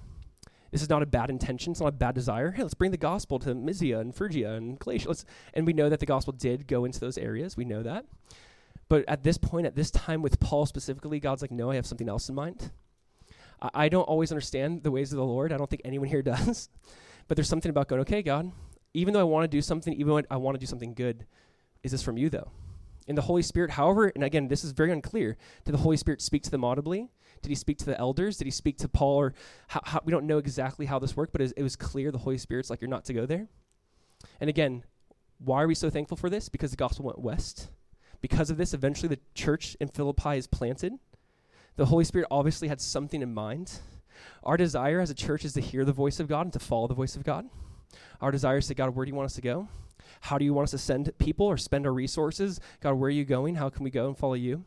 [0.72, 1.72] This is not a bad intention.
[1.72, 2.52] It's not a bad desire.
[2.52, 5.08] Hey, let's bring the gospel to Mysia and Phrygia and Galatia.
[5.08, 7.58] Let's, and we know that the gospel did go into those areas.
[7.58, 8.06] We know that.
[8.88, 11.86] But at this point, at this time, with Paul specifically, God's like, no, I have
[11.86, 12.72] something else in mind.
[13.62, 15.52] I, I don't always understand the ways of the Lord.
[15.52, 16.70] I don't think anyone here does.
[17.28, 18.52] but there's something about going, okay, God,
[18.94, 21.26] even though I want to do something, even when I want to do something good,
[21.84, 22.52] is this from you, though?
[23.08, 25.38] In the Holy Spirit, however, and again, this is very unclear.
[25.64, 27.10] Did the Holy Spirit speak to them audibly?
[27.42, 28.38] Did he speak to the elders?
[28.38, 29.18] Did he speak to Paul?
[29.18, 29.34] Or
[29.68, 32.40] how, how, we don't know exactly how this worked, but it was clear the Holy
[32.40, 33.48] Spirit's like, you're not to go there.
[34.40, 34.84] And again,
[35.38, 36.50] why are we so thankful for this?
[36.50, 37.70] Because the gospel went west.
[38.22, 40.94] Because of this, eventually the church in Philippi is planted.
[41.76, 43.80] The Holy Spirit obviously had something in mind.
[44.44, 46.88] Our desire as a church is to hear the voice of God and to follow
[46.88, 47.50] the voice of God.
[48.22, 49.68] Our desire is to God, where do you want us to go?
[50.22, 52.60] How do you want us to send people or spend our resources?
[52.80, 53.56] God, where are you going?
[53.56, 54.64] How can we go and follow you?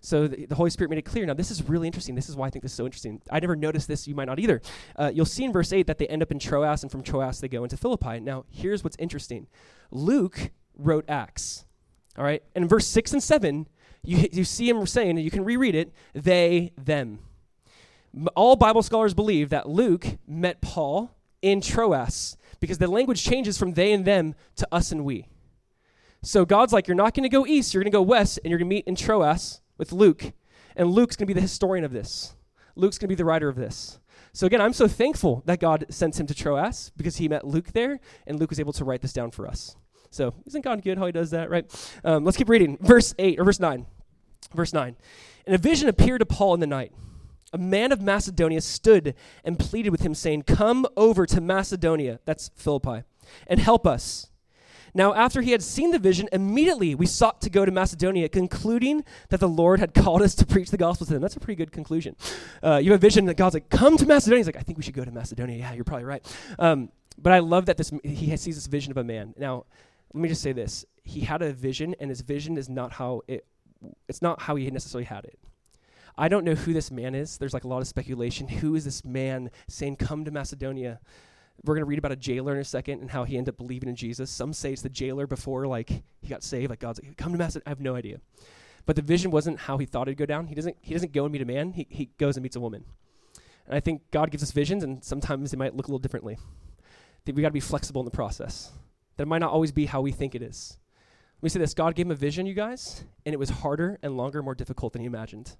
[0.00, 1.24] So the, the, Holy Spirit made it clear.
[1.26, 2.14] Now, this is really interesting.
[2.14, 3.22] This is why I think this is so interesting.
[3.30, 4.08] I never noticed this.
[4.08, 4.60] You might not either.
[4.96, 7.40] Uh, you'll see in verse 8 that they end up in Troas, and from Troas
[7.40, 8.20] they go into Philippi.
[8.20, 9.46] Now, here's what's interesting
[9.90, 11.66] Luke wrote Acts.
[12.16, 12.42] All right?
[12.54, 13.68] And in verse 6 and 7,
[14.02, 17.20] you, you see him saying, and you can reread it, they, them.
[18.34, 23.72] All Bible scholars believe that Luke met Paul in Troas because the language changes from
[23.72, 25.28] they and them to us and we.
[26.22, 28.50] So God's like, you're not going to go east, you're going to go west, and
[28.50, 30.32] you're going to meet in Troas with Luke.
[30.76, 32.34] And Luke's going to be the historian of this.
[32.76, 33.98] Luke's going to be the writer of this.
[34.32, 37.72] So again, I'm so thankful that God sent him to Troas because he met Luke
[37.72, 39.76] there, and Luke was able to write this down for us.
[40.10, 41.92] So isn't God good how he does that, right?
[42.04, 42.78] Um, let's keep reading.
[42.80, 43.86] Verse 8, or verse 9.
[44.54, 44.96] Verse 9.
[45.46, 46.92] And a vision appeared to Paul in the night.
[47.52, 52.50] A man of Macedonia stood and pleaded with him, saying, Come over to Macedonia, that's
[52.54, 53.02] Philippi,
[53.46, 54.28] and help us.
[54.92, 59.04] Now, after he had seen the vision, immediately we sought to go to Macedonia, concluding
[59.28, 61.22] that the Lord had called us to preach the gospel to them.
[61.22, 62.16] That's a pretty good conclusion.
[62.62, 64.38] Uh, you have a vision that God's like, come to Macedonia.
[64.38, 65.58] He's like, I think we should go to Macedonia.
[65.58, 66.36] Yeah, you're probably right.
[66.58, 69.34] Um, but I love that this he sees this vision of a man.
[69.36, 69.66] Now,
[70.12, 73.22] let me just say this: he had a vision, and his vision is not how
[73.28, 73.46] it.
[74.08, 75.38] It's not how he necessarily had it.
[76.18, 77.38] I don't know who this man is.
[77.38, 78.48] There's like a lot of speculation.
[78.48, 81.00] Who is this man saying, "Come to Macedonia"?
[81.62, 83.58] We're going to read about a jailer in a second and how he ended up
[83.58, 84.30] believing in Jesus.
[84.30, 86.70] Some say it's the jailer before like he got saved.
[86.70, 87.64] Like God's like, come to Macedonia.
[87.66, 88.20] I have no idea.
[88.86, 90.46] But the vision wasn't how he thought it'd go down.
[90.46, 91.72] He doesn't he doesn't go and meet a man.
[91.72, 92.84] He he goes and meets a woman.
[93.66, 96.38] And I think God gives us visions, and sometimes they might look a little differently.
[97.26, 98.72] We got to be flexible in the process.
[99.20, 100.78] That might not always be how we think it is.
[101.36, 103.98] Let me say this: God gave him a vision, you guys, and it was harder
[104.02, 105.58] and longer, more difficult than he imagined.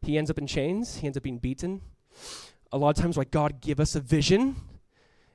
[0.00, 0.96] He ends up in chains.
[0.96, 1.82] He ends up being beaten.
[2.72, 4.56] A lot of times, like God give us a vision,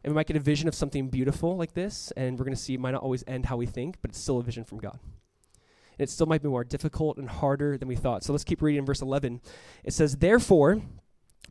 [0.04, 2.60] and we might get a vision of something beautiful like this, and we're going to
[2.60, 4.80] see it might not always end how we think, but it's still a vision from
[4.80, 4.98] God.
[5.04, 8.24] And it still might be more difficult and harder than we thought.
[8.24, 9.40] So let's keep reading verse 11.
[9.84, 10.82] It says, Therefore,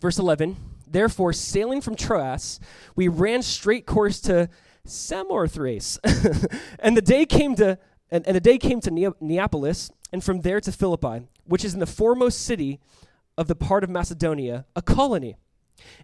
[0.02, 0.56] verse 11,
[0.88, 2.58] therefore, sailing from Troas,
[2.96, 4.50] we ran straight course to
[4.90, 5.98] Samothrace.
[6.78, 7.78] and the day came to
[8.10, 11.80] and, and the day came to Neapolis, and from there to Philippi, which is in
[11.80, 12.80] the foremost city
[13.38, 15.36] of the part of Macedonia, a colony.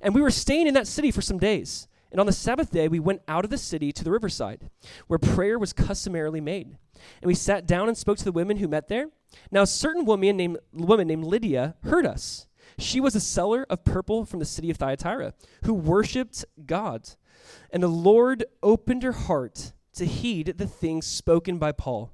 [0.01, 1.89] And we were staying in that city for some days.
[2.13, 4.71] And on the Sabbath day, we went out of the city to the riverside,
[5.09, 6.77] where prayer was customarily made.
[7.21, 9.09] And we sat down and spoke to the women who met there.
[9.51, 12.47] Now, a certain woman named, woman named Lydia heard us.
[12.79, 17.11] She was a seller of purple from the city of Thyatira, who worshipped God.
[17.71, 22.13] And the Lord opened her heart to heed the things spoken by Paul.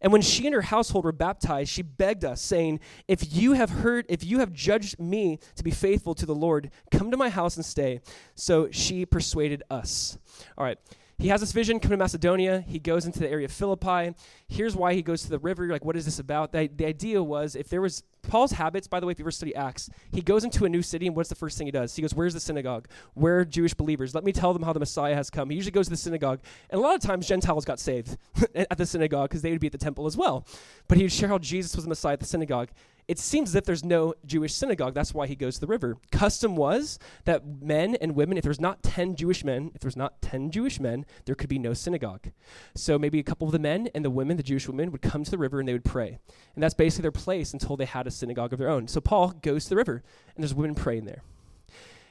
[0.00, 3.70] And when she and her household were baptized, she begged us, saying, If you have
[3.70, 7.28] heard, if you have judged me to be faithful to the Lord, come to my
[7.28, 8.00] house and stay.
[8.34, 10.18] So she persuaded us.
[10.56, 10.78] All right
[11.18, 12.62] he has this vision coming to Macedonia.
[12.66, 14.14] He goes into the area of Philippi.
[14.48, 15.64] Here's why he goes to the river.
[15.64, 16.52] You're like, what is this about?
[16.52, 19.30] The, the idea was if there was Paul's habits, by the way, if you ever
[19.30, 21.96] study Acts, he goes into a new city, and what's the first thing he does?
[21.96, 22.88] He goes, Where's the synagogue?
[23.14, 24.14] Where are Jewish believers?
[24.14, 25.48] Let me tell them how the Messiah has come.
[25.48, 28.18] He usually goes to the synagogue, and a lot of times Gentiles got saved
[28.54, 30.46] at the synagogue because they would be at the temple as well.
[30.88, 32.68] But he would share how Jesus was the Messiah at the synagogue
[33.08, 34.94] it seems as if there's no Jewish synagogue.
[34.94, 35.96] That's why he goes to the river.
[36.10, 40.20] Custom was that men and women, if there's not 10 Jewish men, if there's not
[40.22, 42.32] 10 Jewish men, there could be no synagogue.
[42.74, 45.22] So maybe a couple of the men and the women, the Jewish women, would come
[45.22, 46.18] to the river and they would pray.
[46.54, 48.88] And that's basically their place until they had a synagogue of their own.
[48.88, 50.02] So Paul goes to the river
[50.34, 51.22] and there's women praying there.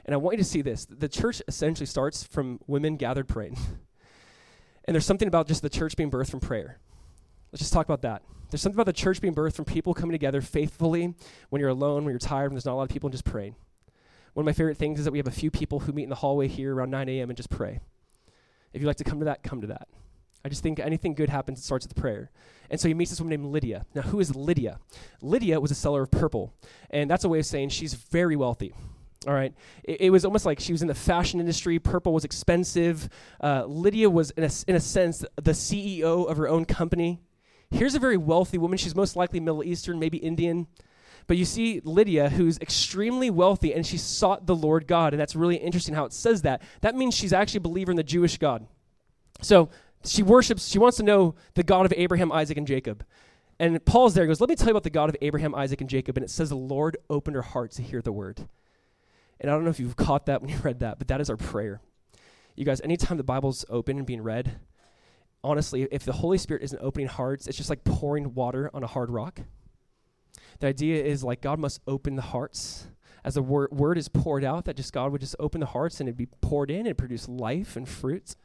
[0.05, 0.85] And I want you to see this.
[0.85, 3.57] The church essentially starts from women gathered praying.
[4.87, 6.77] And there's something about just the church being birthed from prayer.
[7.51, 8.21] Let's just talk about that.
[8.49, 11.13] There's something about the church being birthed from people coming together faithfully
[11.49, 13.25] when you're alone, when you're tired, when there's not a lot of people, and just
[13.25, 13.55] praying.
[14.33, 16.09] One of my favorite things is that we have a few people who meet in
[16.09, 17.29] the hallway here around 9 a.m.
[17.29, 17.79] and just pray.
[18.73, 19.87] If you'd like to come to that, come to that.
[20.43, 22.29] I just think anything good happens, it starts with prayer.
[22.69, 23.85] And so he meets this woman named Lydia.
[23.95, 24.79] Now, who is Lydia?
[25.21, 26.53] Lydia was a seller of purple,
[26.89, 28.73] and that's a way of saying she's very wealthy.
[29.27, 29.53] All right.
[29.83, 31.79] It, it, was almost like she was in the fashion industry.
[31.79, 33.09] Purple was expensive.
[33.41, 37.19] Uh, Lydia was, in a, in a sense, the CEO of her own company.
[37.75, 38.77] Here's a very wealthy woman.
[38.77, 40.67] She's most likely Middle Eastern, maybe Indian.
[41.27, 45.13] But you see Lydia, who's extremely wealthy, and she sought the Lord God.
[45.13, 46.61] And that's really interesting how it says that.
[46.81, 48.65] That means she's actually a believer in the Jewish God.
[49.41, 49.69] So
[50.05, 53.03] she worships, she wants to know the God of Abraham, Isaac, and Jacob.
[53.59, 55.81] And Paul's there, he goes, Let me tell you about the God of Abraham, Isaac,
[55.81, 56.15] and Jacob.
[56.15, 58.47] And it says the Lord opened her heart to hear the word.
[59.41, 61.29] And I don't know if you've caught that when you read that, but that is
[61.29, 61.81] our prayer.
[62.55, 64.59] You guys, anytime the Bible's open and being read,
[65.45, 68.87] honestly, if the Holy Spirit isn't opening hearts, it's just like pouring water on a
[68.87, 69.41] hard rock.
[70.59, 72.87] The idea is like God must open the hearts.
[73.23, 75.99] As the wor- word is poured out, that just God would just open the hearts
[75.99, 78.35] and it'd be poured in and produce life and fruit.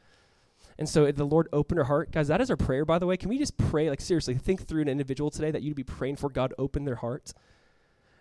[0.77, 2.11] And so the Lord opened our heart.
[2.11, 3.17] Guys, that is our prayer, by the way.
[3.17, 6.15] Can we just pray, like seriously, think through an individual today that you'd be praying
[6.15, 7.33] for God open their heart?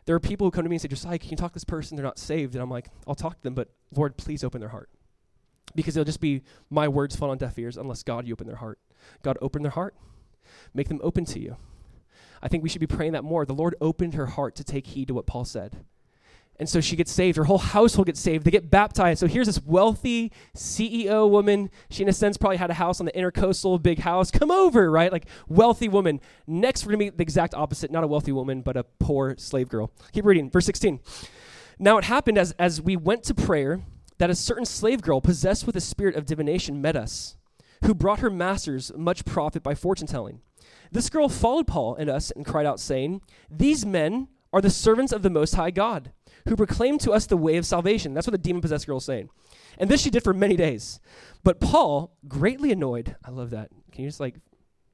[0.05, 1.65] There are people who come to me and say, Josiah, can you talk to this
[1.65, 1.97] person?
[1.97, 2.55] They're not saved.
[2.55, 4.91] And I'm like, I'll talk to them, but Lord, please open their heart.
[5.75, 8.57] Because it'll just be my words fall on deaf ears unless God, you open their
[8.57, 8.79] heart.
[9.23, 9.95] God, open their heart.
[10.75, 11.57] Make them open to you.
[12.43, 13.45] I think we should be praying that more.
[13.45, 15.85] The Lord opened her heart to take heed to what Paul said.
[16.59, 17.39] And so she gets saved.
[17.39, 18.45] Her whole household gets saved.
[18.45, 19.21] They get baptized.
[19.21, 21.71] So here's this wealthy CEO woman.
[21.89, 24.31] She, in a sense, probably had a house on the intercoastal, big house.
[24.31, 25.11] Come over, right?
[25.11, 26.21] Like, wealthy woman.
[26.47, 27.91] Next, we're going to meet the exact opposite.
[27.91, 29.91] Not a wealthy woman, but a poor slave girl.
[30.13, 30.51] Keep reading.
[30.51, 31.01] Verse 16.
[31.79, 33.81] Now it happened as, as we went to prayer
[34.21, 37.37] that a certain slave girl possessed with a spirit of divination met us,
[37.87, 40.43] who brought her masters much profit by fortune telling.
[40.93, 45.11] This girl followed Paul and us and cried out, saying, These men are the servants
[45.11, 46.13] of the Most High God
[46.47, 48.13] who proclaimed to us the way of salvation.
[48.13, 49.31] That's what the demon possessed girl is saying.
[49.79, 51.01] And this she did for many days.
[51.43, 53.71] But Paul, greatly annoyed, I love that.
[53.91, 54.35] Can you just like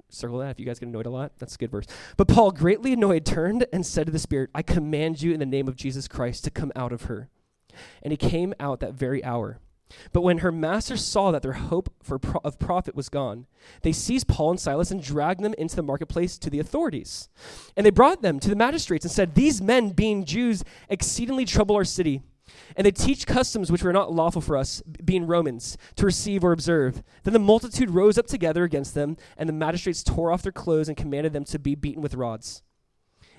[0.08, 1.32] circle that if you guys get annoyed a lot?
[1.40, 1.86] That's a good verse.
[2.16, 5.46] But Paul, greatly annoyed, turned and said to the Spirit, I command you in the
[5.46, 7.28] name of Jesus Christ to come out of her.
[8.02, 9.58] And he came out that very hour.
[10.12, 13.46] But when her masters saw that their hope pro- of profit was gone,
[13.82, 17.28] they seized Paul and Silas and dragged them into the marketplace to the authorities.
[17.76, 21.76] And they brought them to the magistrates and said, These men, being Jews, exceedingly trouble
[21.76, 22.22] our city.
[22.76, 26.52] And they teach customs which were not lawful for us, being Romans, to receive or
[26.52, 27.02] observe.
[27.24, 30.88] Then the multitude rose up together against them, and the magistrates tore off their clothes
[30.88, 32.62] and commanded them to be beaten with rods.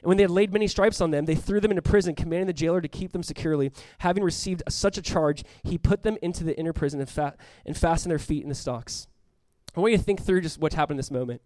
[0.02, 2.48] And when they had laid many stripes on them, they threw them into prison, commanding
[2.48, 3.72] the jailer to keep them securely.
[4.00, 7.76] Having received such a charge, he put them into the inner prison and, fa- and
[7.76, 9.08] fastened their feet in the stocks.
[9.76, 11.42] I want you to think through just what happened in this moment.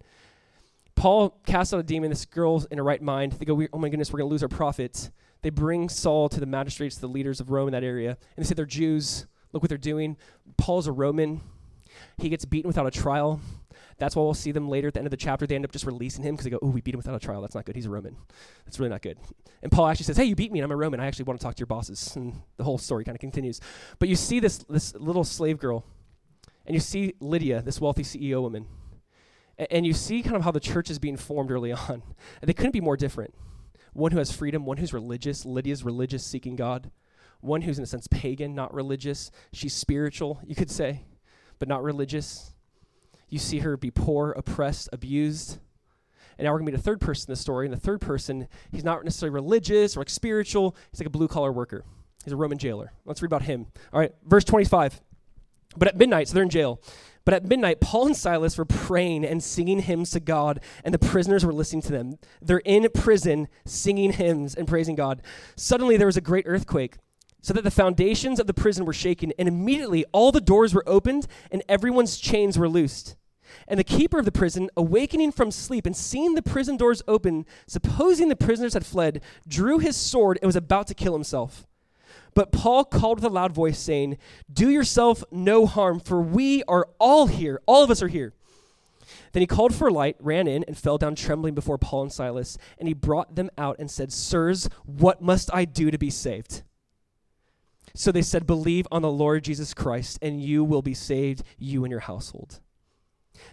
[0.95, 2.09] Paul casts out a demon.
[2.09, 3.33] This girl's in her right mind.
[3.33, 5.09] They go, "Oh my goodness, we're going to lose our profits."
[5.41, 8.47] They bring Saul to the magistrates, the leaders of Rome in that area, and they
[8.47, 9.25] say they're Jews.
[9.51, 10.17] Look what they're doing.
[10.57, 11.41] Paul's a Roman.
[12.17, 13.41] He gets beaten without a trial.
[14.01, 15.45] That's why we'll see them later at the end of the chapter.
[15.45, 17.19] They end up just releasing him because they go, oh, we beat him without a
[17.19, 17.39] trial.
[17.39, 17.75] That's not good.
[17.75, 18.17] He's a Roman.
[18.65, 19.19] That's really not good.
[19.61, 20.99] And Paul actually says, hey, you beat me and I'm a Roman.
[20.99, 22.15] I actually want to talk to your bosses.
[22.15, 23.61] And the whole story kind of continues.
[23.99, 25.85] But you see this, this little slave girl,
[26.65, 28.65] and you see Lydia, this wealthy CEO woman.
[29.69, 32.01] And you see kind of how the church is being formed early on.
[32.41, 33.35] And they couldn't be more different.
[33.93, 35.45] One who has freedom, one who's religious.
[35.45, 36.89] Lydia's religious, seeking God.
[37.39, 39.29] One who's, in a sense, pagan, not religious.
[39.53, 41.03] She's spiritual, you could say,
[41.59, 42.50] but not religious.
[43.31, 45.57] You see her be poor, oppressed, abused.
[46.37, 47.65] And now we're going to meet a third person in the story.
[47.65, 50.75] And the third person, he's not necessarily religious or like spiritual.
[50.91, 51.85] He's like a blue collar worker.
[52.23, 52.91] He's a Roman jailer.
[53.05, 53.67] Let's read about him.
[53.91, 55.01] All right, verse 25.
[55.77, 56.81] But at midnight, so they're in jail.
[57.23, 60.99] But at midnight, Paul and Silas were praying and singing hymns to God, and the
[60.99, 62.17] prisoners were listening to them.
[62.41, 65.21] They're in prison singing hymns and praising God.
[65.55, 66.97] Suddenly, there was a great earthquake
[67.41, 70.83] so that the foundations of the prison were shaken, and immediately all the doors were
[70.87, 73.15] opened and everyone's chains were loosed.
[73.67, 77.45] And the keeper of the prison, awakening from sleep and seeing the prison doors open,
[77.67, 81.65] supposing the prisoners had fled, drew his sword and was about to kill himself.
[82.33, 84.17] But Paul called with a loud voice, saying,
[84.51, 87.61] Do yourself no harm, for we are all here.
[87.65, 88.33] All of us are here.
[89.33, 92.57] Then he called for light, ran in, and fell down trembling before Paul and Silas.
[92.77, 96.63] And he brought them out and said, Sirs, what must I do to be saved?
[97.93, 101.83] So they said, Believe on the Lord Jesus Christ, and you will be saved, you
[101.83, 102.59] and your household.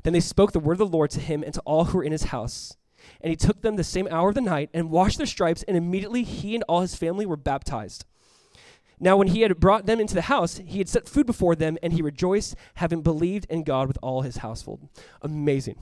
[0.03, 2.05] Then they spoke the word of the Lord to him and to all who were
[2.05, 2.77] in his house.
[3.21, 5.77] And he took them the same hour of the night and washed their stripes, and
[5.77, 8.05] immediately he and all his family were baptized.
[9.01, 11.79] Now, when he had brought them into the house, he had set food before them,
[11.83, 14.89] and he rejoiced, having believed in God with all his household.
[15.23, 15.77] Amazing.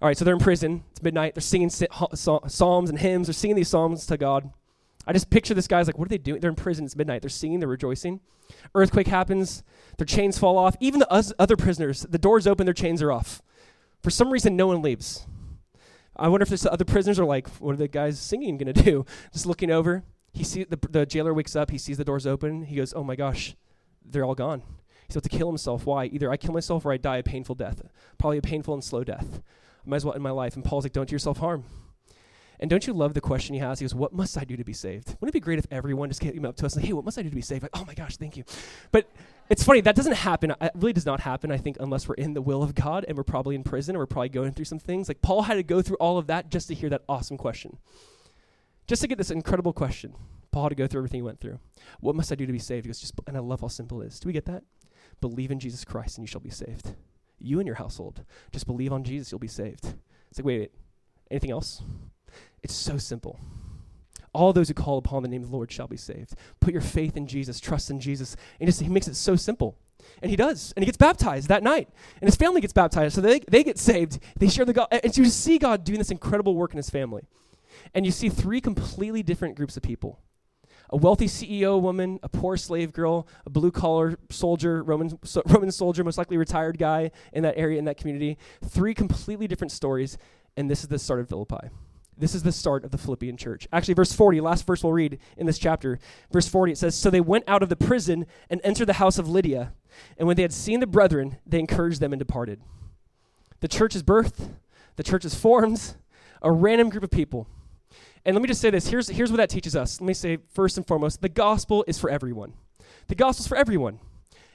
[0.00, 0.82] All right, so they're in prison.
[0.90, 1.34] It's midnight.
[1.34, 3.26] They're singing psalms and hymns.
[3.26, 4.50] They're singing these psalms to God.
[5.06, 6.40] I just picture this guy's like, what are they doing?
[6.40, 6.84] They're in prison.
[6.84, 7.22] It's midnight.
[7.22, 7.60] They're singing.
[7.60, 8.20] They're rejoicing.
[8.74, 9.62] Earthquake happens.
[9.98, 10.76] Their chains fall off.
[10.80, 13.42] Even the other prisoners, the doors open, their chains are off.
[14.02, 15.26] For some reason, no one leaves.
[16.16, 18.82] I wonder if the other prisoners are like, what are the guys singing going to
[18.82, 19.06] do?
[19.32, 20.04] Just looking over.
[20.32, 21.70] He sees the, the jailer wakes up.
[21.70, 22.64] He sees the doors open.
[22.64, 23.56] He goes, oh my gosh,
[24.04, 24.62] they're all gone.
[25.06, 25.86] He's about to kill himself.
[25.86, 26.04] Why?
[26.06, 27.82] Either I kill myself or I die a painful death.
[28.18, 29.42] Probably a painful and slow death.
[29.84, 30.54] I might as well end my life.
[30.54, 31.64] And Paul's like, don't do yourself harm.
[32.60, 33.78] And don't you love the question he has?
[33.78, 35.08] He goes, What must I do to be saved?
[35.08, 37.18] Wouldn't it be great if everyone just came up to us and, Hey, what must
[37.18, 37.62] I do to be saved?
[37.62, 38.44] Like, oh my gosh, thank you.
[38.92, 39.10] But
[39.48, 40.54] it's funny, that doesn't happen.
[40.60, 43.16] It really does not happen, I think, unless we're in the will of God and
[43.16, 45.08] we're probably in prison or we're probably going through some things.
[45.08, 47.78] Like, Paul had to go through all of that just to hear that awesome question.
[48.86, 50.14] Just to get this incredible question.
[50.52, 51.60] Paul had to go through everything he went through.
[52.00, 52.84] What must I do to be saved?
[52.84, 54.20] He goes, just, and I love how simple it is.
[54.20, 54.64] Do we get that?
[55.20, 56.94] Believe in Jesus Christ and you shall be saved.
[57.38, 58.24] You and your household.
[58.52, 59.94] Just believe on Jesus, you'll be saved.
[60.28, 60.72] It's like, wait, wait,
[61.30, 61.82] anything else?
[62.62, 63.38] It's so simple.
[64.32, 66.34] All those who call upon the name of the Lord shall be saved.
[66.60, 68.36] Put your faith in Jesus, trust in Jesus.
[68.60, 69.76] And just, he makes it so simple.
[70.22, 70.72] And he does.
[70.76, 71.88] And he gets baptized that night.
[72.20, 73.14] And his family gets baptized.
[73.14, 74.20] So they, they get saved.
[74.38, 74.88] They share the God.
[74.90, 77.24] And you see God doing this incredible work in his family.
[77.94, 80.20] And you see three completely different groups of people
[80.92, 85.70] a wealthy CEO woman, a poor slave girl, a blue collar soldier, Roman, so, Roman
[85.70, 88.36] soldier, most likely retired guy in that area, in that community.
[88.64, 90.18] Three completely different stories.
[90.56, 91.68] And this is the start of Philippi.
[92.20, 93.66] This is the start of the Philippian church.
[93.72, 95.98] Actually, verse 40, last verse we'll read in this chapter.
[96.30, 99.18] Verse 40, it says So they went out of the prison and entered the house
[99.18, 99.72] of Lydia.
[100.18, 102.60] And when they had seen the brethren, they encouraged them and departed.
[103.60, 104.50] The church is birthed,
[104.96, 105.94] the church is formed,
[106.42, 107.46] a random group of people.
[108.24, 110.00] And let me just say this here's, here's what that teaches us.
[110.00, 112.52] Let me say, first and foremost, the gospel is for everyone.
[113.08, 113.98] The gospel is for everyone.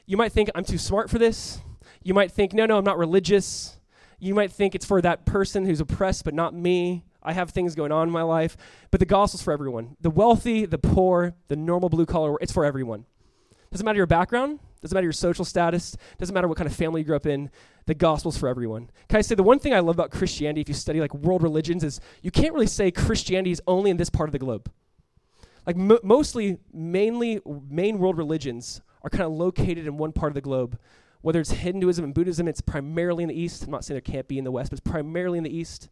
[0.05, 1.59] You might think, I'm too smart for this.
[2.03, 3.77] You might think, no, no, I'm not religious.
[4.19, 7.03] You might think it's for that person who's oppressed, but not me.
[7.25, 8.55] I have things going on in my life,
[8.91, 9.97] but the gospel's for everyone.
[10.01, 13.05] The wealthy, the poor, the normal blue collar, it's for everyone.
[13.71, 17.01] Doesn't matter your background, doesn't matter your social status, doesn't matter what kind of family
[17.01, 17.49] you grew up in.
[17.87, 18.89] The gospel's for everyone.
[19.09, 21.43] Can I say the one thing I love about Christianity, if you study like world
[21.43, 24.71] religions, is you can't really say Christianity is only in this part of the globe.
[25.65, 30.35] Like mo- mostly, mainly, main world religions are kind of located in one part of
[30.35, 30.79] the globe.
[31.21, 33.63] Whether it's Hinduism and Buddhism, it's primarily in the East.
[33.63, 35.89] I'm not saying there can't be in the West, but it's primarily in the East.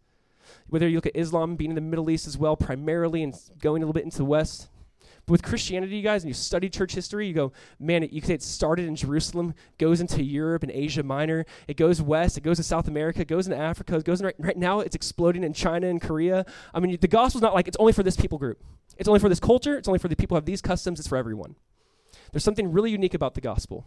[0.68, 3.82] Whether you look at Islam being in the Middle East as well, primarily, and going
[3.82, 4.70] a little bit into the West.
[5.26, 8.20] But with Christianity, you guys, and you study church history, you go, man, it, you
[8.20, 12.38] could say it started in Jerusalem, goes into Europe and Asia Minor, it goes west,
[12.38, 14.82] it goes to South America, it goes into Africa, it goes in right, right now,
[14.82, 16.46] it's exploding in China and Korea.
[16.74, 18.62] I mean, the gospel's not like it's only for this people group.
[18.98, 21.08] It's only for this culture, it's only for the people who have these customs, it's
[21.08, 21.56] for everyone.
[22.32, 23.86] There's something really unique about the gospel.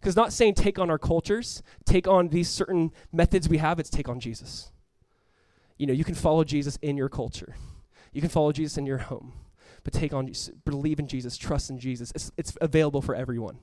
[0.00, 3.90] Because not saying take on our cultures, take on these certain methods we have, it's
[3.90, 4.70] take on Jesus
[5.76, 7.56] you know, you can follow Jesus in your culture.
[8.12, 9.32] You can follow Jesus in your home.
[9.82, 10.32] But take on,
[10.64, 12.12] believe in Jesus, trust in Jesus.
[12.14, 13.58] It's, it's available for everyone.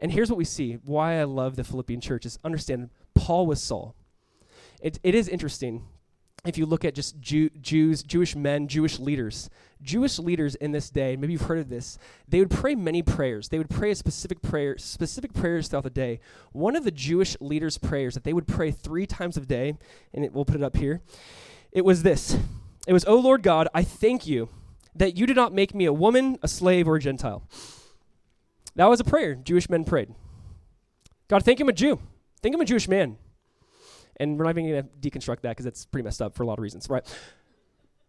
[0.00, 3.62] And here's what we see why I love the Philippian church is understand Paul was
[3.62, 3.94] Saul.
[4.80, 5.84] It, it is interesting
[6.44, 9.48] if you look at just Jew, Jews, Jewish men, Jewish leaders,
[9.82, 13.48] Jewish leaders in this day, maybe you've heard of this, they would pray many prayers.
[13.48, 16.20] They would pray specific prayer, specific prayers throughout the day.
[16.52, 19.76] One of the Jewish leaders' prayers that they would pray three times a day,
[20.14, 21.02] and it, we'll put it up here,
[21.72, 22.36] it was this.
[22.86, 24.48] It was, O Lord God, I thank you
[24.94, 27.48] that you did not make me a woman, a slave, or a Gentile.
[28.74, 30.14] That was a prayer Jewish men prayed.
[31.28, 31.98] God, thank him a Jew.
[32.42, 33.16] Think him a Jewish man.
[34.16, 36.46] And we're not even going to deconstruct that because it's pretty messed up for a
[36.46, 37.06] lot of reasons, right?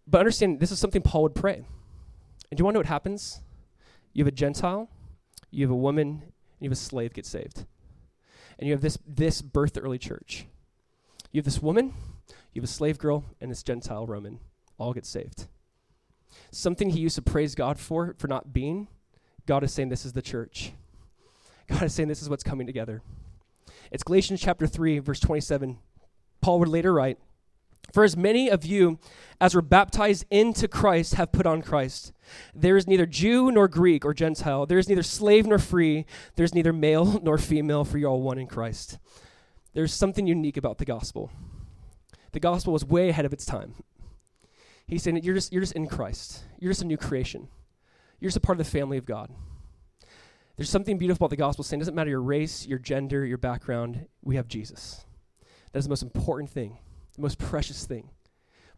[0.07, 1.55] But understand, this is something Paul would pray.
[1.55, 3.41] And do you want to know what happens?
[4.13, 4.89] You have a Gentile,
[5.49, 7.65] you have a woman, and you have a slave get saved.
[8.59, 10.45] And you have this, this birth early church.
[11.31, 11.93] You have this woman,
[12.53, 14.39] you have a slave girl, and this Gentile Roman
[14.77, 15.47] all get saved.
[16.51, 18.87] Something he used to praise God for, for not being,
[19.45, 20.73] God is saying this is the church.
[21.67, 23.01] God is saying this is what's coming together.
[23.91, 25.77] It's Galatians chapter 3, verse 27
[26.41, 27.17] Paul would later write,
[27.91, 28.97] For as many of you
[29.39, 32.13] as were baptized into Christ have put on Christ.
[32.55, 34.65] There is neither Jew nor Greek or Gentile.
[34.65, 36.05] There is neither slave nor free.
[36.35, 38.97] There is neither male nor female, for you are all one in Christ.
[39.73, 41.31] There's something unique about the gospel.
[42.31, 43.75] The gospel was way ahead of its time.
[44.87, 46.43] He's saying you're just, you're just in Christ.
[46.59, 47.47] You're just a new creation.
[48.19, 49.29] You're just a part of the family of God.
[50.55, 53.39] There's something beautiful about the gospel saying it doesn't matter your race, your gender, your
[53.39, 55.03] background, we have Jesus.
[55.71, 56.77] That is the most important thing,
[57.15, 58.09] the most precious thing.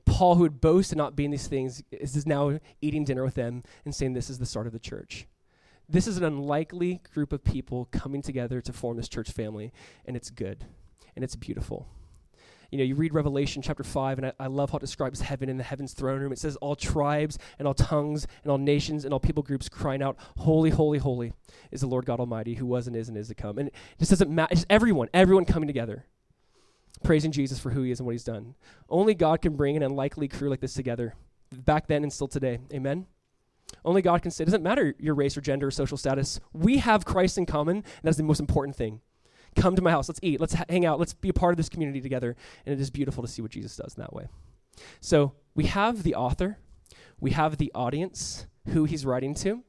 [0.05, 3.63] Paul, who would boast in not being these things, is now eating dinner with them
[3.83, 5.27] and saying, This is the start of the church.
[5.89, 9.71] This is an unlikely group of people coming together to form this church family,
[10.05, 10.65] and it's good
[11.15, 11.87] and it's beautiful.
[12.71, 15.49] You know, you read Revelation chapter 5, and I, I, love how it describes heaven
[15.49, 16.31] and the heaven's throne room.
[16.31, 20.01] It says, All tribes and all tongues and all nations and all people groups crying
[20.01, 21.33] out, Holy, holy, holy
[21.71, 23.59] is the Lord God Almighty, who was and is and is to come.
[23.59, 24.53] And it just doesn't matter.
[24.53, 26.05] It's everyone, everyone coming together,
[27.03, 28.55] praising Jesus for who he is and what he's done.
[28.89, 31.15] Only God can bring an unlikely crew like this together,
[31.51, 32.59] back then and still today.
[32.73, 33.07] Amen?
[33.83, 36.39] Only God can say, it doesn't matter your race or gender or social status.
[36.53, 39.01] We have Christ in common, and that's the most important thing.
[39.55, 41.57] Come to my house, let's eat, let's ha- hang out, let's be a part of
[41.57, 42.35] this community together.
[42.65, 44.27] And it is beautiful to see what Jesus does in that way.
[44.99, 46.57] So we have the author,
[47.19, 49.63] we have the audience who he's writing to,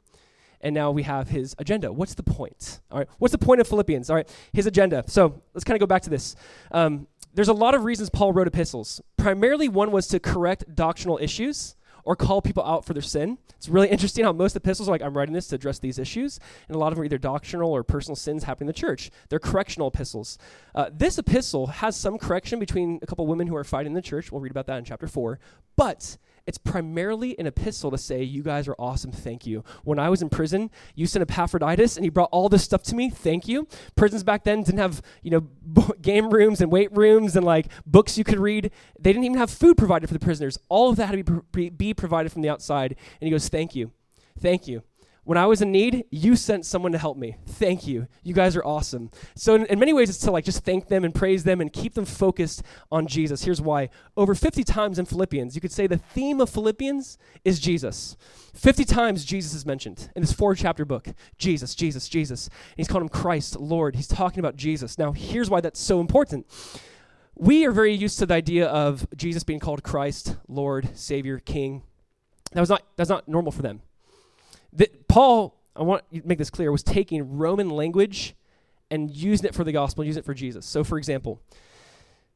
[0.60, 1.92] and now we have his agenda.
[1.92, 2.80] What's the point?
[2.90, 4.10] All right, what's the point of Philippians?
[4.10, 5.04] All right, his agenda.
[5.06, 6.34] So let's kind of go back to this.
[6.72, 7.06] Um,
[7.36, 9.02] there's a lot of reasons Paul wrote epistles.
[9.18, 13.36] Primarily, one was to correct doctrinal issues or call people out for their sin.
[13.58, 16.40] It's really interesting how most epistles are like, I'm writing this to address these issues.
[16.66, 19.10] And a lot of them are either doctrinal or personal sins happening in the church.
[19.28, 20.38] They're correctional epistles.
[20.74, 24.02] Uh, this epistle has some correction between a couple women who are fighting in the
[24.02, 24.32] church.
[24.32, 25.38] We'll read about that in chapter 4.
[25.76, 26.16] But
[26.46, 29.64] it's primarily an epistle to say, You guys are awesome, thank you.
[29.84, 32.94] When I was in prison, you sent Epaphroditus and he brought all this stuff to
[32.94, 33.66] me, thank you.
[33.96, 38.16] Prisons back then didn't have, you know, game rooms and weight rooms and like books
[38.16, 38.70] you could read.
[38.98, 40.58] They didn't even have food provided for the prisoners.
[40.68, 42.92] All of that had to be, be provided from the outside.
[43.20, 43.92] And he goes, Thank you,
[44.38, 44.82] thank you.
[45.26, 47.36] When I was in need, you sent someone to help me.
[47.46, 48.06] Thank you.
[48.22, 49.10] You guys are awesome.
[49.34, 51.72] So in, in, many ways, it's to like just thank them and praise them and
[51.72, 52.62] keep them focused
[52.92, 53.42] on Jesus.
[53.42, 53.90] Here's why.
[54.16, 58.16] Over 50 times in Philippians, you could say the theme of Philippians is Jesus.
[58.54, 61.08] 50 times Jesus is mentioned in this four chapter book.
[61.38, 62.46] Jesus, Jesus, Jesus.
[62.46, 63.96] And he's called him Christ, Lord.
[63.96, 64.96] He's talking about Jesus.
[64.96, 66.46] Now, here's why that's so important.
[67.34, 71.82] We are very used to the idea of Jesus being called Christ, Lord, Savior, King.
[72.52, 73.82] That was not that's not normal for them
[74.76, 78.34] that Paul, I want to make this clear, was taking Roman language
[78.90, 80.64] and using it for the gospel, using it for Jesus.
[80.64, 81.40] So, for example,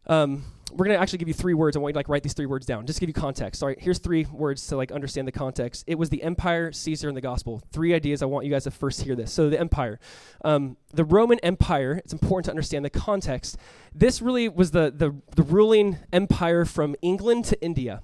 [0.06, 1.76] um, we're going to actually give you three words.
[1.76, 2.86] I want you to like write these three words down.
[2.86, 3.62] Just give you context.
[3.62, 5.84] All right, here's three words to like understand the context.
[5.86, 7.62] It was the empire, Caesar, and the gospel.
[7.72, 8.22] Three ideas.
[8.22, 9.32] I want you guys to first hear this.
[9.32, 9.98] So the empire,
[10.44, 11.94] um, the Roman Empire.
[12.04, 13.56] It's important to understand the context.
[13.94, 18.02] This really was the the, the ruling empire from England to India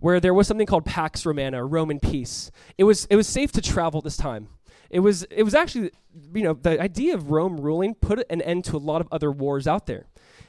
[0.00, 2.50] where there was something called Pax Romana, Roman peace.
[2.78, 4.48] It was it was safe to travel this time.
[4.90, 5.90] It was it was actually
[6.34, 9.30] you know the idea of Rome ruling put an end to a lot of other
[9.30, 10.06] wars out there.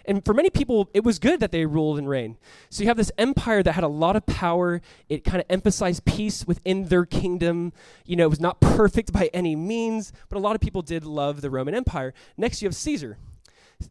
[0.08, 2.38] And for many people, it was good that they ruled and reigned.
[2.70, 4.82] So you have this empire that had a lot of power.
[5.10, 7.74] It kind of emphasized peace within their kingdom.
[8.06, 11.04] You know, it was not perfect by any means, but a lot of people did
[11.04, 12.14] love the Roman Empire.
[12.38, 13.18] Next, you have Caesar.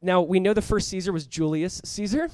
[0.00, 2.30] Now, we know the first Caesar was Julius Caesar,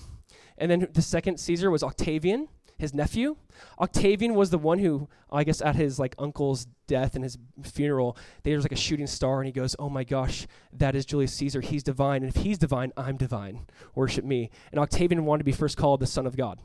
[0.56, 2.48] and then the second Caesar was Octavian
[2.78, 3.36] his nephew.
[3.80, 8.16] Octavian was the one who, I guess, at his like uncle's death and his funeral,
[8.42, 11.32] there was like a shooting star, and he goes, "Oh my gosh, that is Julius
[11.34, 11.60] Caesar.
[11.60, 13.66] He's divine, and if he's divine, I'm divine.
[13.94, 16.60] Worship me." And Octavian wanted to be first called the Son of God.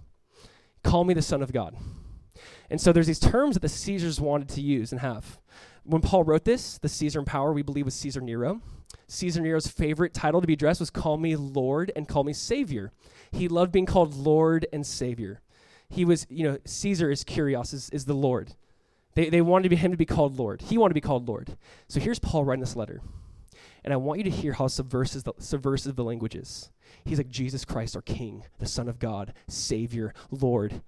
[0.84, 1.76] Call me the Son of God.
[2.70, 5.40] And so there's these terms that the Caesars wanted to use and have.
[5.84, 8.62] When Paul wrote this, the Caesar in power, we believe was Caesar Nero.
[9.08, 12.92] Caesar Nero's favorite title to be addressed was "Call me Lord" and "Call me Savior."
[13.32, 15.42] He loved being called Lord and Savior
[15.90, 18.54] he was, you know, Caesar is Kyrios, is, is the Lord.
[19.16, 20.62] They, they wanted him to be called Lord.
[20.62, 21.58] He wanted to be called Lord.
[21.88, 23.02] So here's Paul writing this letter.
[23.84, 26.70] And I want you to hear how subversive the, subversive the language is.
[27.06, 30.82] He's like, Jesus Christ, our King, the Son of God, Savior, Lord.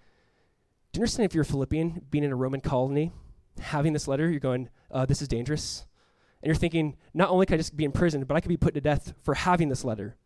[0.92, 3.12] Do you understand if you're a Philippian, being in a Roman colony,
[3.60, 5.86] having this letter, you're going, uh, this is dangerous?
[6.42, 8.58] And you're thinking, not only can I just be in prison, but I could be
[8.58, 10.18] put to death for having this letter.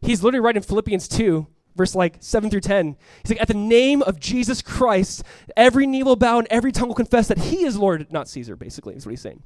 [0.00, 1.46] He's literally writing Philippians 2,
[1.76, 2.96] verse like 7 through 10.
[3.22, 5.22] He's like, At the name of Jesus Christ,
[5.56, 8.56] every knee will bow and every tongue will confess that he is Lord, not Caesar,
[8.56, 9.42] basically, is what he's saying.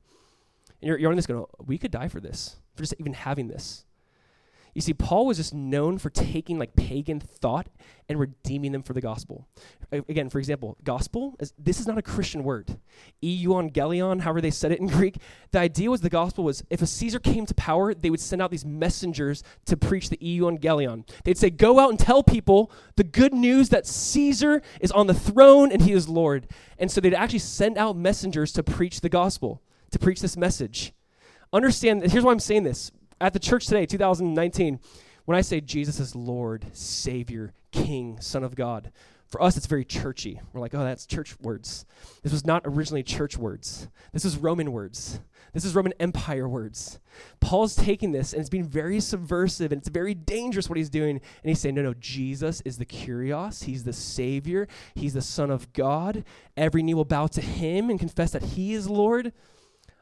[0.80, 3.48] And you're, you're on this going, we could die for this, for just even having
[3.48, 3.84] this.
[4.74, 7.68] You see, Paul was just known for taking like pagan thought
[8.08, 9.48] and redeeming them for the gospel.
[9.92, 12.78] Again, for example, gospel, is, this is not a Christian word.
[13.22, 15.16] Euangelion, however they said it in Greek,
[15.50, 18.40] the idea was the gospel was if a Caesar came to power, they would send
[18.40, 21.08] out these messengers to preach the Euangelion.
[21.24, 25.14] They'd say, go out and tell people the good news that Caesar is on the
[25.14, 26.48] throne and he is Lord.
[26.78, 30.92] And so they'd actually send out messengers to preach the gospel, to preach this message.
[31.52, 34.80] Understand, here's why I'm saying this at the church today, 2019,
[35.26, 38.90] when I say Jesus is Lord, Savior, King, Son of God,
[39.28, 40.40] for us it's very churchy.
[40.52, 41.84] We're like, oh, that's church words.
[42.22, 43.88] This was not originally church words.
[44.12, 45.20] This is Roman words.
[45.52, 46.98] This is Roman Empire words.
[47.40, 51.10] Paul's taking this and it's being very subversive and it's very dangerous what he's doing.
[51.10, 53.64] And he's saying, no, no, Jesus is the Kyrios.
[53.64, 54.66] He's the Savior.
[54.94, 56.24] He's the Son of God.
[56.56, 59.32] Every knee will bow to him and confess that he is Lord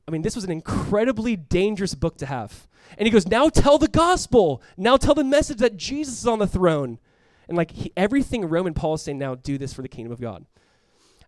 [0.09, 2.67] I mean, this was an incredibly dangerous book to have.
[2.97, 4.63] And he goes, Now tell the gospel.
[4.79, 6.99] Now tell the message that Jesus is on the throne.
[7.47, 10.21] And like he, everything Roman Paul is saying now, do this for the kingdom of
[10.21, 10.47] God.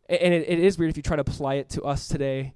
[0.09, 2.55] And, and it, it is weird if you try to apply it to us today.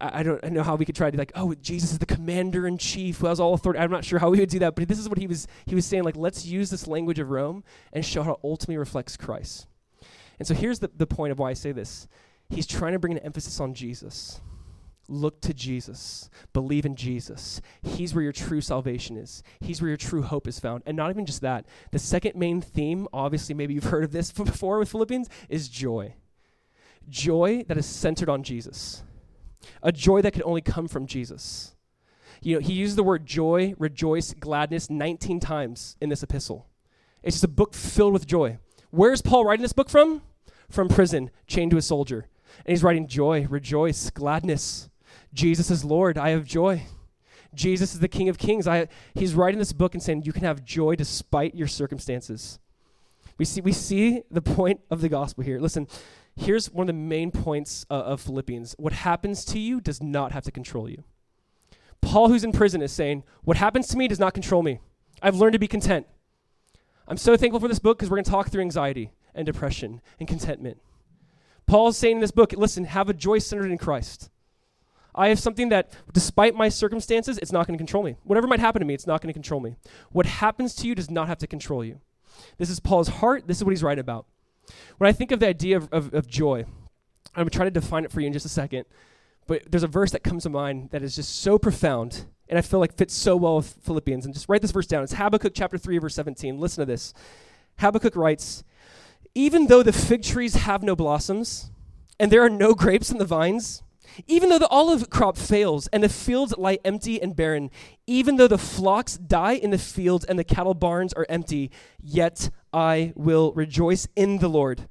[0.00, 2.66] I, I don't know how we could try to like, oh, Jesus is the commander
[2.66, 3.80] in chief who has all authority.
[3.80, 5.74] I'm not sure how we would do that, but this is what he was he
[5.74, 6.04] was saying.
[6.04, 9.66] Like, let's use this language of Rome and show how it ultimately reflects Christ.
[10.38, 12.06] And so here's the, the point of why I say this.
[12.50, 14.42] He's trying to bring an emphasis on Jesus.
[15.08, 16.30] Look to Jesus.
[16.52, 17.60] Believe in Jesus.
[17.82, 19.42] He's where your true salvation is.
[19.60, 20.82] He's where your true hope is found.
[20.86, 21.66] And not even just that.
[21.90, 26.14] The second main theme, obviously, maybe you've heard of this before with Philippians, is joy.
[27.08, 29.02] Joy that is centered on Jesus.
[29.82, 31.74] A joy that can only come from Jesus.
[32.40, 36.66] You know, he uses the word joy, rejoice, gladness 19 times in this epistle.
[37.22, 38.58] It's just a book filled with joy.
[38.90, 40.22] Where's Paul writing this book from?
[40.70, 42.28] From prison, chained to a soldier.
[42.58, 44.88] And he's writing joy, rejoice, gladness.
[45.34, 46.16] Jesus is Lord.
[46.16, 46.86] I have joy.
[47.54, 48.66] Jesus is the King of Kings.
[48.66, 52.58] I, he's writing this book and saying you can have joy despite your circumstances.
[53.36, 55.60] We see, we see the point of the gospel here.
[55.60, 55.88] Listen,
[56.36, 60.32] here's one of the main points uh, of Philippians what happens to you does not
[60.32, 61.02] have to control you.
[62.00, 64.78] Paul, who's in prison, is saying, What happens to me does not control me.
[65.22, 66.06] I've learned to be content.
[67.08, 70.00] I'm so thankful for this book because we're going to talk through anxiety and depression
[70.18, 70.78] and contentment.
[71.66, 74.30] Paul's saying in this book, listen, have a joy centered in Christ.
[75.14, 78.16] I have something that, despite my circumstances, it's not going to control me.
[78.24, 79.76] Whatever might happen to me, it's not going to control me.
[80.10, 82.00] What happens to you does not have to control you.
[82.58, 83.46] This is Paul's heart.
[83.46, 84.26] This is what he's writing about.
[84.98, 86.64] When I think of the idea of, of, of joy,
[87.34, 88.86] I'm going to try to define it for you in just a second.
[89.46, 92.62] But there's a verse that comes to mind that is just so profound and I
[92.62, 94.24] feel like fits so well with Philippians.
[94.24, 95.02] And just write this verse down.
[95.02, 96.58] It's Habakkuk chapter 3, verse 17.
[96.58, 97.14] Listen to this.
[97.78, 98.64] Habakkuk writes,
[99.34, 101.70] Even though the fig trees have no blossoms,
[102.20, 103.82] and there are no grapes in the vines,
[104.26, 107.70] even though the olive crop fails and the fields lie empty and barren,
[108.06, 112.50] even though the flocks die in the fields and the cattle barns are empty, yet
[112.72, 114.88] I will rejoice in the Lord.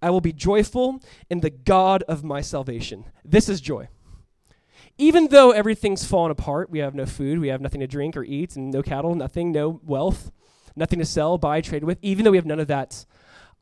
[0.00, 1.00] I will be joyful
[1.30, 3.04] in the God of my salvation.
[3.24, 3.88] This is joy.
[4.98, 8.24] Even though everything's fallen apart, we have no food, we have nothing to drink or
[8.24, 10.30] eat, and no cattle, nothing, no wealth,
[10.76, 13.06] nothing to sell, buy, trade with, even though we have none of that,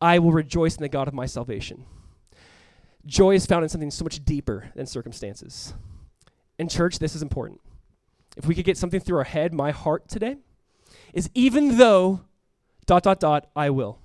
[0.01, 1.85] I will rejoice in the God of my salvation.
[3.07, 5.75] Joy is found in something so much deeper than circumstances.
[6.59, 7.61] In church, this is important.
[8.37, 10.37] If we could get something through our head, my heart today
[11.13, 12.21] is even though
[12.87, 13.99] dot dot dot I will.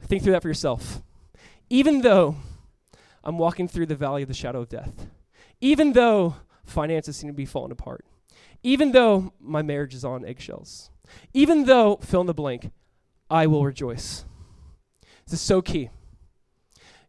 [0.00, 1.02] Think through that for yourself.
[1.68, 2.36] Even though
[3.22, 5.06] I'm walking through the valley of the shadow of death,
[5.60, 8.04] even though finances seem to be falling apart,
[8.62, 10.90] even though my marriage is on eggshells,
[11.34, 12.70] even though fill in the blank,
[13.30, 14.24] I will rejoice.
[15.26, 15.90] This is so key.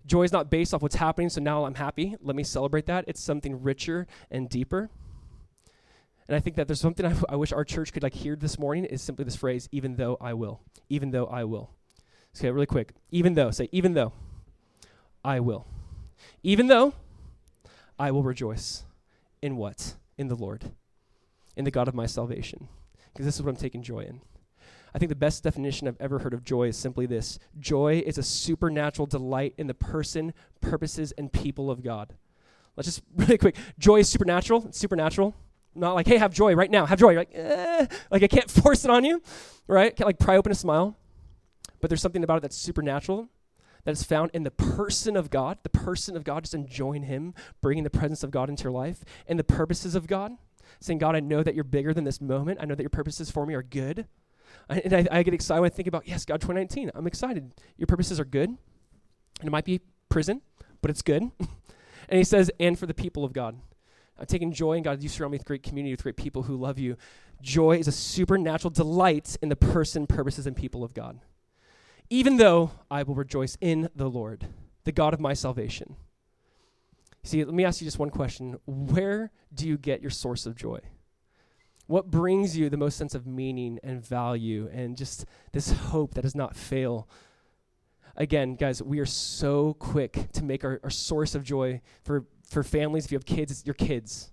[0.10, 2.16] Joy is not based off what's happening, so now I'm happy.
[2.20, 3.06] Let me celebrate that.
[3.08, 4.90] It's something richer and deeper.
[6.28, 8.86] And I think that there's something I, wish our church could like hear this morning
[8.86, 10.62] is simply this phrase, even though I will.
[10.90, 11.70] Even though I will.
[12.36, 12.94] Okay, really quick.
[13.12, 14.14] Even though, say, even though
[15.24, 15.68] I will.
[16.42, 16.94] Even though
[18.00, 18.86] I will rejoice.
[19.44, 19.94] In what?
[20.18, 20.72] In the Lord.
[21.56, 22.68] In the God of my salvation.
[23.14, 24.22] Because this is what I'm taking joy in.
[24.94, 28.18] I think the best definition I've ever heard of joy is simply this joy is
[28.18, 32.16] a supernatural delight in the person, purposes, and people of God.
[32.76, 33.56] Let's just really quick.
[33.78, 34.66] Joy is supernatural.
[34.68, 35.36] It's supernatural.
[35.76, 36.86] Not like, hey, have joy right now.
[36.86, 37.12] Have joy.
[37.12, 37.86] You're like, eh.
[38.12, 39.22] like I can't force it on you,
[39.68, 39.96] right?
[39.96, 40.98] Can't like pry open a smile.
[41.82, 43.30] But there's something about it that's supernatural,
[43.86, 47.34] that is found in the person of God, the person of God, just enjoying Him,
[47.62, 50.34] bringing the presence of God into your life, and the purposes of God,
[50.82, 52.60] saying, God, I know that you're bigger than this moment.
[52.62, 54.08] I know that your purposes for me are good.
[54.70, 56.92] And I, I get excited when I think about, yes, God, 2019.
[56.94, 57.52] I'm excited.
[57.78, 58.50] Your purposes are good.
[58.50, 60.42] And it might be prison,
[60.82, 61.24] but it's good.
[61.40, 63.58] and He says, and for the people of God.
[64.20, 65.02] I'm taking joy in God.
[65.02, 66.98] You surround me with great community, with great people who love you.
[67.42, 71.22] Joy is a supernatural delight in the person, purposes, and people of God
[72.10, 74.48] even though I will rejoice in the Lord,
[74.84, 75.96] the God of my salvation.
[77.24, 78.58] See, let me ask you just one question.
[78.66, 80.80] Where do you get your source of joy?
[81.90, 86.22] What brings you the most sense of meaning and value and just this hope that
[86.22, 87.10] does not fail?
[88.16, 92.62] Again, guys, we are so quick to make our, our source of joy for, for
[92.62, 93.06] families.
[93.06, 94.32] If you have kids, it's your kids.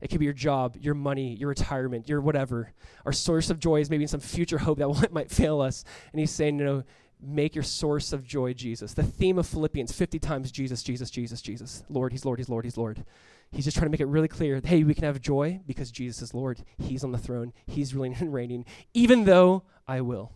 [0.00, 2.72] It could be your job, your money, your retirement, your whatever.
[3.06, 5.84] Our source of joy is maybe some future hope that might fail us.
[6.12, 6.82] And he's saying, you know,
[7.22, 8.94] make your source of joy Jesus.
[8.94, 11.84] The theme of Philippians 50 times Jesus, Jesus, Jesus, Jesus.
[11.88, 13.04] Lord, he's Lord, he's Lord, he's Lord.
[13.52, 16.22] He's just trying to make it really clear hey, we can have joy because Jesus
[16.22, 16.62] is Lord.
[16.78, 18.64] He's on the throne, he's ruling and reigning.
[18.94, 20.32] Even though I will,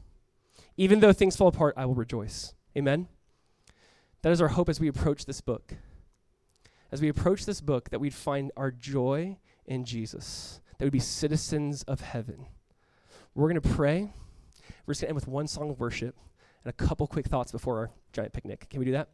[0.76, 2.54] even though things fall apart, I will rejoice.
[2.76, 3.06] Amen?
[4.22, 5.74] That is our hope as we approach this book.
[6.94, 9.36] as we approach this book, that we'd find our joy
[9.66, 12.46] in Jesus, that we'd be citizens of heaven.
[13.34, 14.12] We're going to pray.
[14.86, 16.16] We're just going to end with one song of worship
[16.62, 18.68] and a couple quick thoughts before our giant picnic.
[18.70, 19.08] Can we do that?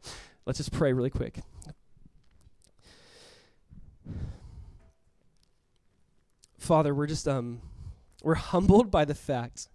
[0.45, 1.39] Let's just pray really quick.
[6.57, 7.61] Father, we're just um
[8.23, 9.67] we're humbled by the fact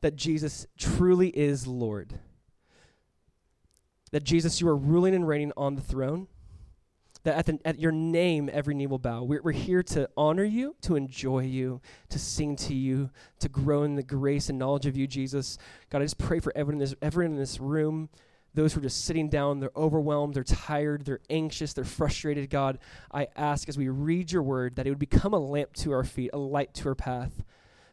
[0.00, 2.18] that Jesus truly is Lord.
[4.12, 6.28] That Jesus, you are ruling and reigning on the throne.
[7.24, 9.22] That at, the, at your name, every knee will bow.
[9.22, 13.08] We're, we're here to honor you, to enjoy you, to sing to you,
[13.40, 15.56] to grow in the grace and knowledge of you, Jesus.
[15.88, 18.10] God, I just pray for everyone in this, everyone in this room
[18.54, 22.78] those who are just sitting down, they're overwhelmed, they're tired, they're anxious, they're frustrated, God,
[23.12, 26.04] I ask as we read your word that it would become a lamp to our
[26.04, 27.42] feet, a light to our path.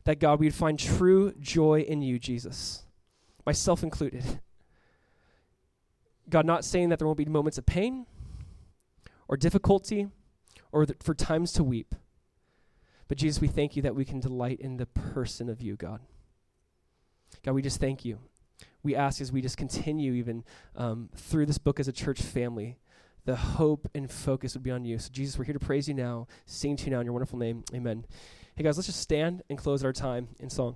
[0.04, 2.84] That, God, we'd find true joy in you, Jesus,
[3.46, 4.40] myself included.
[6.30, 8.06] God, not saying that there won't be moments of pain
[9.28, 10.08] or difficulty
[10.72, 11.94] or th- for times to weep.
[13.08, 16.00] But, Jesus, we thank you that we can delight in the person of you, God.
[17.44, 18.20] God, we just thank you
[18.84, 20.44] we ask as we just continue even
[20.76, 22.78] um, through this book as a church family,
[23.26, 24.98] the hope and focus would be on you.
[24.98, 27.38] So, Jesus, we're here to praise you now, sing to you now in your wonderful
[27.38, 27.64] name.
[27.74, 28.06] Amen.
[28.56, 30.76] Hey, guys, let's just stand and close our time in song.